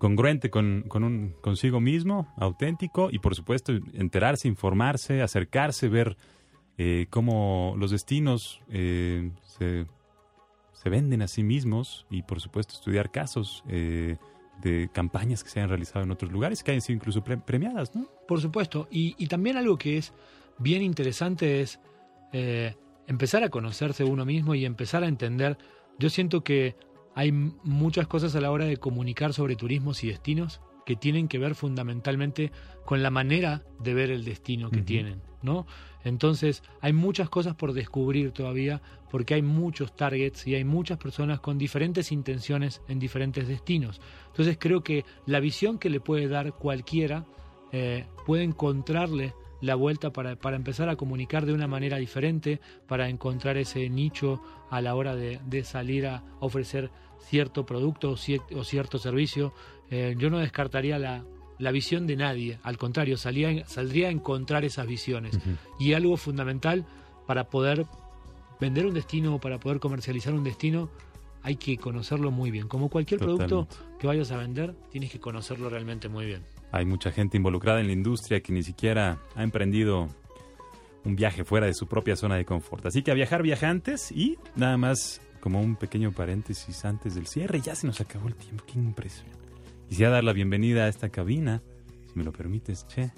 [0.00, 6.16] congruente con, con un consigo mismo, auténtico y por supuesto enterarse, informarse, acercarse, ver
[6.78, 9.84] eh, cómo los destinos eh, se,
[10.72, 14.16] se venden a sí mismos y por supuesto estudiar casos eh,
[14.62, 17.92] de campañas que se hayan realizado en otros lugares que hayan sido incluso pre- premiadas.
[18.26, 18.88] Por supuesto.
[18.90, 20.14] Y, y también algo que es
[20.58, 21.78] bien interesante es
[22.32, 22.74] eh,
[23.06, 25.58] empezar a conocerse uno mismo y empezar a entender.
[25.98, 26.74] Yo siento que
[27.14, 31.38] hay muchas cosas a la hora de comunicar sobre turismos y destinos que tienen que
[31.38, 32.52] ver fundamentalmente
[32.84, 35.66] con la manera de ver el destino que tienen, ¿no?
[36.02, 38.80] Entonces, hay muchas cosas por descubrir todavía
[39.10, 44.00] porque hay muchos targets y hay muchas personas con diferentes intenciones en diferentes destinos.
[44.28, 47.26] Entonces, creo que la visión que le puede dar cualquiera
[47.72, 53.08] eh, puede encontrarle la vuelta para, para empezar a comunicar de una manera diferente, para
[53.08, 54.40] encontrar ese nicho
[54.70, 56.90] a la hora de, de salir a ofrecer
[57.28, 59.52] cierto producto o, cier- o cierto servicio.
[59.90, 61.24] Eh, yo no descartaría la,
[61.58, 65.38] la visión de nadie, al contrario, salía, saldría a encontrar esas visiones.
[65.78, 66.86] Y algo fundamental
[67.26, 67.84] para poder
[68.60, 70.90] vender un destino, para poder comercializar un destino,
[71.42, 72.68] hay que conocerlo muy bien.
[72.68, 73.66] Como cualquier producto
[73.98, 76.42] que vayas a vender, tienes que conocerlo realmente muy bien.
[76.72, 80.08] Hay mucha gente involucrada en la industria que ni siquiera ha emprendido
[81.04, 82.86] un viaje fuera de su propia zona de confort.
[82.86, 87.60] Así que a viajar viajantes y nada más como un pequeño paréntesis antes del cierre,
[87.60, 89.30] ya se nos acabó el tiempo, qué impresión.
[89.88, 91.62] Quisiera dar la bienvenida a esta cabina,
[92.06, 93.10] si me lo permites, Che.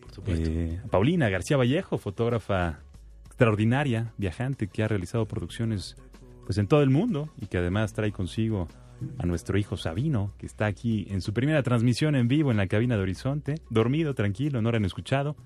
[0.00, 0.48] Por supuesto.
[0.48, 2.80] Eh, a Paulina García Vallejo, fotógrafa
[3.26, 5.96] extraordinaria, viajante, que ha realizado producciones
[6.46, 8.68] pues en todo el mundo y que además trae consigo
[9.18, 12.66] a nuestro hijo Sabino, que está aquí en su primera transmisión en vivo en la
[12.66, 15.36] cabina de Horizonte, dormido, tranquilo, no lo han escuchado.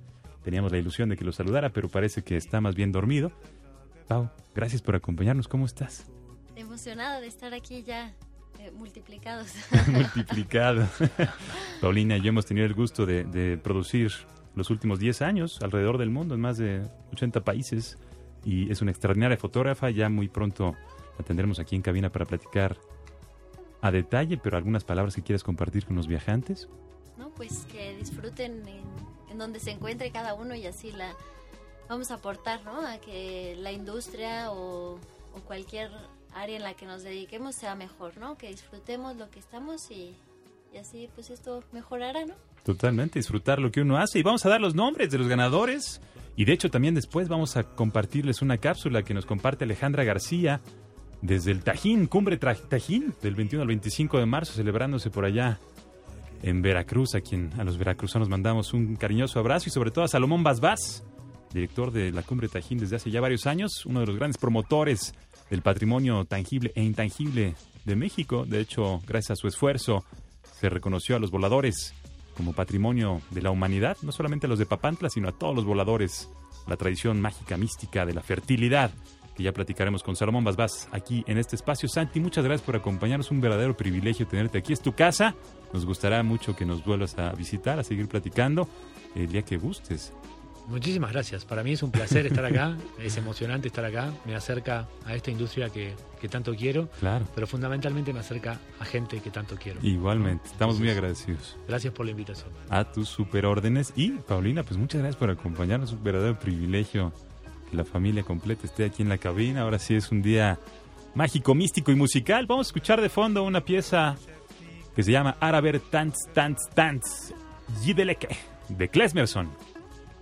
[0.43, 3.31] Teníamos la ilusión de que lo saludara, pero parece que está más bien dormido.
[4.09, 5.49] Pau, gracias por acompañarnos.
[5.49, 6.11] ¿Cómo estás?
[6.57, 8.15] Emocionada de estar aquí ya
[8.59, 9.55] eh, multiplicados.
[9.89, 10.87] Multiplicado.
[11.81, 14.13] Paulina y yo hemos tenido el gusto de, de producir
[14.55, 16.83] los últimos 10 años alrededor del mundo, en más de
[17.13, 17.99] 80 países.
[18.45, 19.91] Y es una extraordinaria fotógrafa.
[19.91, 20.75] Ya muy pronto
[21.19, 22.79] la tendremos aquí en cabina para platicar
[23.81, 26.69] a detalle, pero algunas palabras que quieras compartir con los viajantes.
[27.17, 27.31] ¿no?
[27.31, 28.85] Pues que disfruten en,
[29.31, 31.15] en donde se encuentre cada uno y así la
[31.89, 32.87] vamos a aportar, ¿no?
[32.87, 34.95] A que la industria o,
[35.35, 35.91] o cualquier
[36.35, 38.37] área en la que nos dediquemos sea mejor, ¿no?
[38.39, 40.15] Que disfrutemos lo que estamos y,
[40.73, 42.35] y así pues esto mejorará, ¿no?
[42.65, 44.19] Totalmente, disfrutar lo que uno hace.
[44.19, 46.01] Y vamos a dar los nombres de los ganadores.
[46.37, 50.61] Y de hecho también después vamos a compartirles una cápsula que nos comparte Alejandra García
[51.23, 55.59] desde el Tajín, Cumbre Tajín, del 21 al 25 de marzo, celebrándose por allá
[56.43, 60.09] en Veracruz, a quien a los veracruzanos mandamos un cariñoso abrazo y sobre todo a
[60.09, 61.05] Salomón Basbás,
[61.53, 65.15] director de la Cumbre Tajín desde hace ya varios años, uno de los grandes promotores
[65.51, 67.55] del patrimonio tangible e intangible
[67.85, 68.47] de México.
[68.47, 70.05] De hecho, gracias a su esfuerzo,
[70.59, 71.95] se reconoció a los voladores
[72.37, 75.65] como patrimonio de la humanidad, no solamente a los de Papantla, sino a todos los
[75.65, 76.31] voladores,
[76.67, 78.93] la tradición mágica, mística de la fertilidad,
[79.41, 81.89] que ya platicaremos con Salomón Basbás aquí en este espacio.
[81.89, 84.75] Santi, muchas gracias por acompañarnos, un verdadero privilegio tenerte aquí.
[84.75, 85.35] Es tu casa,
[85.73, 88.69] nos gustará mucho que nos vuelvas a visitar, a seguir platicando
[89.15, 90.13] el día que gustes.
[90.69, 91.45] Muchísimas gracias.
[91.47, 92.77] Para mí es un placer estar acá.
[93.01, 94.13] Es emocionante estar acá.
[94.27, 97.25] Me acerca a esta industria que, que tanto quiero, Claro.
[97.35, 99.81] pero fundamentalmente me acerca a gente que tanto quiero.
[99.83, 102.51] Igualmente, estamos muy agradecidos Gracias por la invitación.
[102.69, 103.93] a tus superórdenes.
[103.97, 107.13] Y Paulina, pues muchas gracias por acompañarnos, un verdadero privilegio
[107.73, 109.63] la familia completa esté aquí en la cabina.
[109.63, 110.59] Ahora sí es un día
[111.15, 112.47] mágico, místico y musical.
[112.47, 114.17] Vamos a escuchar de fondo una pieza
[114.95, 117.35] que se llama Araber Tants Tants Tants
[117.83, 118.29] Yideleke
[118.69, 119.51] de Klesmerson.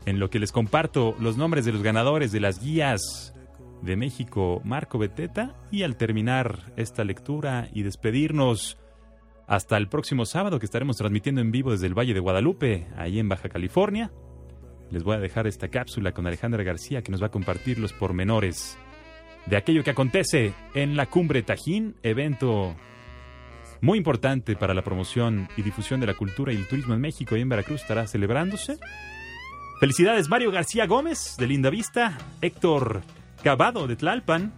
[0.07, 3.34] En lo que les comparto los nombres de los ganadores de las guías
[3.82, 5.55] de México, Marco Beteta.
[5.70, 8.78] Y al terminar esta lectura y despedirnos
[9.46, 13.18] hasta el próximo sábado que estaremos transmitiendo en vivo desde el Valle de Guadalupe, ahí
[13.18, 14.11] en Baja California.
[14.91, 17.93] Les voy a dejar esta cápsula con Alejandra García que nos va a compartir los
[17.93, 18.78] pormenores
[19.47, 22.74] de aquello que acontece en la Cumbre Tajín, evento
[23.80, 27.36] muy importante para la promoción y difusión de la cultura y el turismo en México
[27.36, 27.82] y en Veracruz.
[27.82, 28.78] Estará celebrándose.
[29.78, 33.03] Felicidades Mario García Gómez de Linda Vista, Héctor
[33.43, 34.53] Cavado de Tlalpan,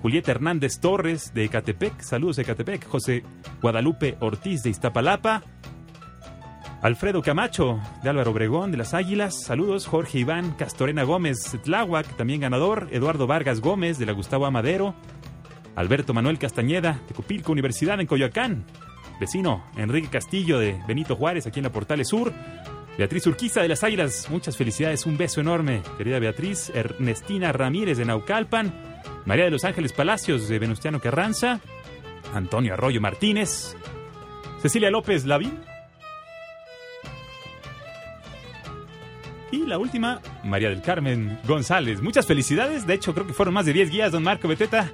[0.00, 3.22] Julieta Hernández Torres de Ecatepec, saludos de Ecatepec, José
[3.60, 5.42] Guadalupe Ortiz de Iztapalapa,
[6.84, 12.42] Alfredo Camacho de Álvaro Obregón de las Águilas, saludos Jorge Iván Castorena Gómez Tláhuac, también
[12.42, 14.94] ganador, Eduardo Vargas Gómez de la Gustavo Amadero,
[15.76, 18.66] Alberto Manuel Castañeda de Cupilco Universidad en Coyoacán,
[19.18, 22.34] vecino Enrique Castillo de Benito Juárez aquí en la Portales Sur,
[22.98, 28.04] Beatriz Urquiza de las Águilas, muchas felicidades, un beso enorme, querida Beatriz, Ernestina Ramírez de
[28.04, 28.74] Naucalpan,
[29.24, 31.60] María de los Ángeles Palacios de Venustiano Carranza,
[32.34, 33.74] Antonio Arroyo Martínez,
[34.60, 35.58] Cecilia López Lavín,
[39.54, 42.02] y la última, María del Carmen González.
[42.02, 44.90] Muchas felicidades, de hecho creo que fueron más de 10 guías, don Marco Beteta.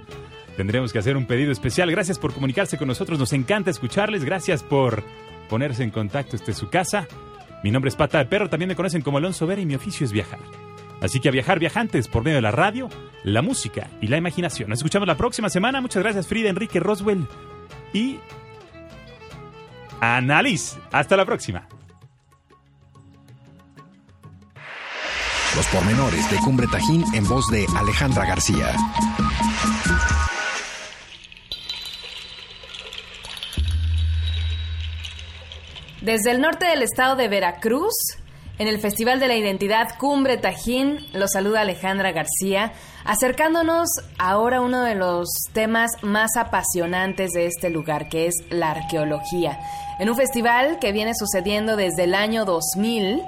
[0.57, 1.91] Tendremos que hacer un pedido especial.
[1.91, 4.25] Gracias por comunicarse con nosotros, nos encanta escucharles.
[4.25, 5.03] Gracias por
[5.49, 7.07] ponerse en contacto, este es su casa.
[7.65, 10.05] Mi nombre es Pata de Perro, también me conocen como Alonso Vera y mi oficio
[10.05, 10.41] es viajar.
[11.01, 12.89] Así que a viajar viajantes por medio de la radio,
[13.25, 14.69] la música y la imaginación.
[14.69, 15.81] Nos escuchamos la próxima semana.
[15.81, 17.27] Muchas gracias Frida, Enrique, Roswell
[17.95, 18.19] y
[20.01, 20.79] Annalise.
[20.93, 21.67] Hasta la próxima.
[25.57, 28.73] Los pormenores de Cumbre Tajín en voz de Alejandra García.
[36.03, 37.95] Desde el norte del estado de Veracruz,
[38.59, 42.73] En el Festival de la Identidad Cumbre Tajín, los saluda Alejandra García,
[43.05, 43.89] acercándonos
[44.19, 49.59] ahora a uno de los temas más apasionantes de este lugar, que es la arqueología.
[49.99, 53.23] En un festival que viene sucediendo desde el año 2000,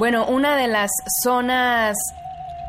[0.00, 0.90] bueno, una de las
[1.22, 1.94] zonas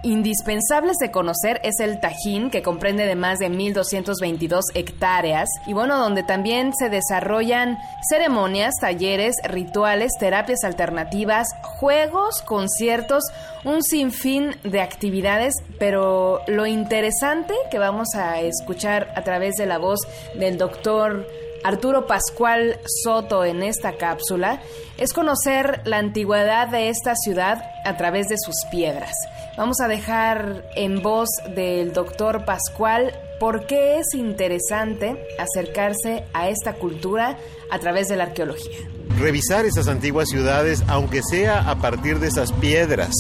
[0.04, 5.98] indispensables de conocer es el Tajín, que comprende de más de 1.222 hectáreas, y bueno,
[5.98, 7.78] donde también se desarrollan
[8.10, 13.24] ceremonias, talleres, rituales, terapias alternativas, juegos, conciertos,
[13.64, 19.78] un sinfín de actividades, pero lo interesante que vamos a escuchar a través de la
[19.78, 20.02] voz
[20.36, 21.26] del doctor
[21.64, 24.62] Arturo Pascual Soto en esta cápsula
[24.98, 29.12] es conocer la antigüedad de esta ciudad a través de sus piedras.
[29.58, 36.74] Vamos a dejar en voz del doctor Pascual por qué es interesante acercarse a esta
[36.74, 37.38] cultura
[37.70, 38.78] a través de la arqueología.
[39.20, 43.14] Revisar esas antiguas ciudades, aunque sea a partir de esas piedras,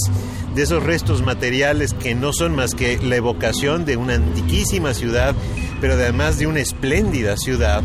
[0.55, 5.35] de esos restos materiales que no son más que la evocación de una antiquísima ciudad,
[5.79, 7.83] pero además de una espléndida ciudad,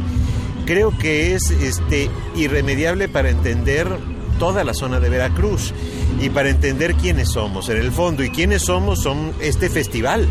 [0.67, 3.89] creo que es este, irremediable para entender
[4.39, 5.73] toda la zona de Veracruz
[6.21, 8.23] y para entender quiénes somos en el fondo.
[8.23, 10.27] Y quiénes somos son este festival.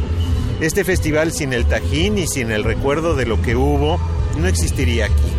[0.61, 3.99] Este festival sin el Tajín y sin el recuerdo de lo que hubo
[4.37, 5.31] no existiría aquí.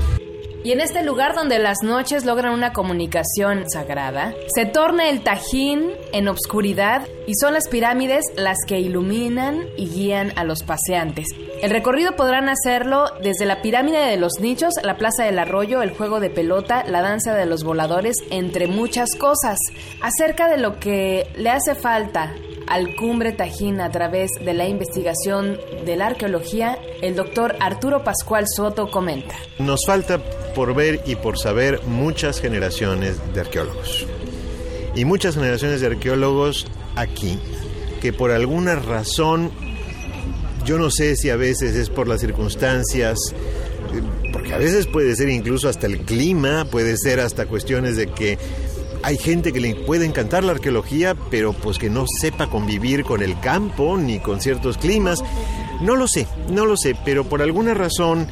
[0.64, 5.92] Y en este lugar donde las noches logran una comunicación sagrada, se torna el Tajín
[6.12, 11.26] en obscuridad y son las pirámides las que iluminan y guían a los paseantes.
[11.62, 15.90] El recorrido podrán hacerlo desde la pirámide de los nichos, la plaza del arroyo, el
[15.90, 19.58] juego de pelota, la danza de los voladores, entre muchas cosas.
[20.02, 22.34] Acerca de lo que le hace falta
[22.66, 28.44] al Cumbre Tajín a través de la investigación de la arqueología, el doctor Arturo Pascual
[28.54, 29.34] Soto comenta.
[29.58, 30.18] Nos falta
[30.54, 34.06] por ver y por saber muchas generaciones de arqueólogos.
[34.94, 37.38] Y muchas generaciones de arqueólogos aquí,
[38.00, 39.52] que por alguna razón,
[40.66, 43.18] yo no sé si a veces es por las circunstancias,
[44.32, 48.36] porque a veces puede ser incluso hasta el clima, puede ser hasta cuestiones de que
[49.04, 53.22] hay gente que le puede encantar la arqueología, pero pues que no sepa convivir con
[53.22, 55.22] el campo ni con ciertos climas.
[55.80, 58.26] No lo sé, no lo sé, pero por alguna razón,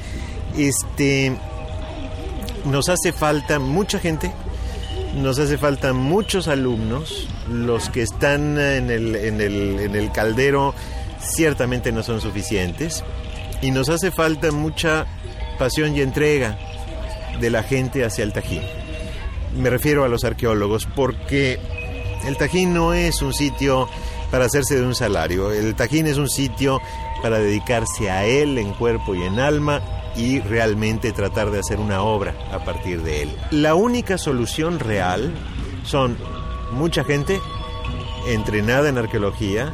[0.59, 1.37] este,
[2.65, 4.33] nos hace falta mucha gente,
[5.23, 10.75] nos hace falta muchos alumnos, los que están en el, en el, en el caldero
[11.25, 13.03] ciertamente no son suficientes,
[13.63, 15.07] y nos hace falta mucha
[15.59, 16.59] pasión y entrega
[17.41, 18.63] de la gente hacia el Tajín.
[19.57, 21.59] Me refiero a los arqueólogos, porque
[22.27, 23.89] el Tajín no es un sitio
[24.31, 26.81] para hacerse de un salario, el Tajín es un sitio
[27.23, 29.81] para dedicarse a él en cuerpo y en alma
[30.17, 33.37] y realmente tratar de hacer una obra a partir de él.
[33.51, 35.33] La única solución real
[35.85, 36.17] son
[36.73, 37.41] mucha gente
[38.29, 39.73] entrenada en arqueología.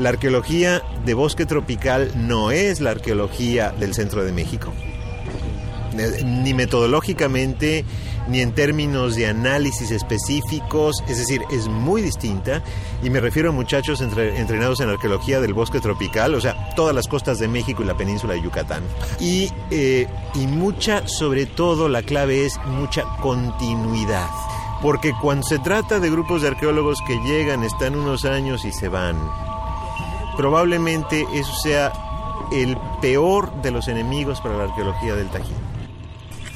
[0.00, 4.72] La arqueología de bosque tropical no es la arqueología del centro de México,
[5.98, 7.84] Eh, ni metodológicamente,
[8.28, 12.62] ni en términos de análisis específicos, es decir, es muy distinta
[13.02, 16.94] y me refiero a muchachos entre- entrenados en arqueología del bosque tropical, o sea, todas
[16.94, 18.84] las costas de México y la península de Yucatán.
[19.18, 24.28] Y, eh, y mucha, sobre todo, la clave es mucha continuidad.
[24.80, 28.88] Porque cuando se trata de grupos de arqueólogos que llegan, están unos años y se
[28.88, 29.16] van,
[30.40, 31.92] probablemente eso sea
[32.50, 35.54] el peor de los enemigos para la arqueología del Tajín.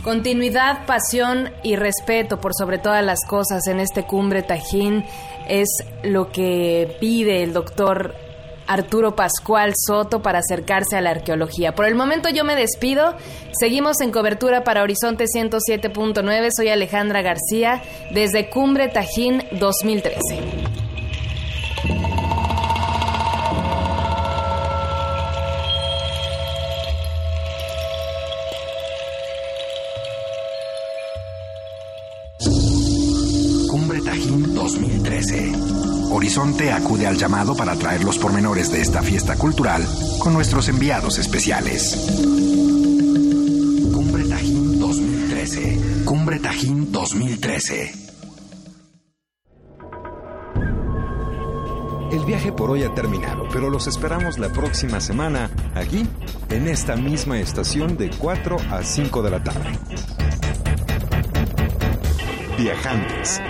[0.02, 5.04] Continuidad, pasión y respeto por sobre todas las cosas en este cumbre Tajín
[5.46, 5.68] es
[6.02, 8.14] lo que pide el doctor
[8.66, 11.74] Arturo Pascual Soto para acercarse a la arqueología.
[11.74, 13.14] Por el momento yo me despido.
[13.52, 16.48] Seguimos en cobertura para Horizonte 107.9.
[16.56, 17.82] Soy Alejandra García
[18.12, 20.73] desde Cumbre Tajín 2013.
[36.36, 39.86] Horizonte acude al llamado para traer los pormenores de esta fiesta cultural
[40.18, 42.10] con nuestros enviados especiales.
[43.92, 46.04] Cumbre Tajín 2013.
[46.04, 47.92] Cumbre Tajín 2013.
[52.10, 56.04] El viaje por hoy ha terminado, pero los esperamos la próxima semana aquí,
[56.50, 59.78] en esta misma estación de 4 a 5 de la tarde.
[62.58, 63.40] Viajantes.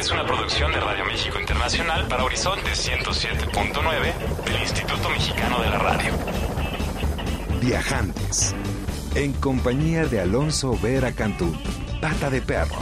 [0.00, 5.78] Es una producción de Radio México Internacional para Horizonte 107.9 del Instituto Mexicano de la
[5.78, 6.14] Radio.
[7.60, 8.54] Viajantes.
[9.14, 11.54] En compañía de Alonso Vera Cantú,
[12.00, 12.78] Pata de Perro.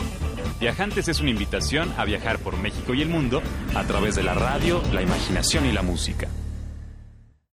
[0.61, 3.43] Viajantes es una invitación a viajar por México y el mundo
[3.75, 6.29] a través de la radio, la imaginación y la música.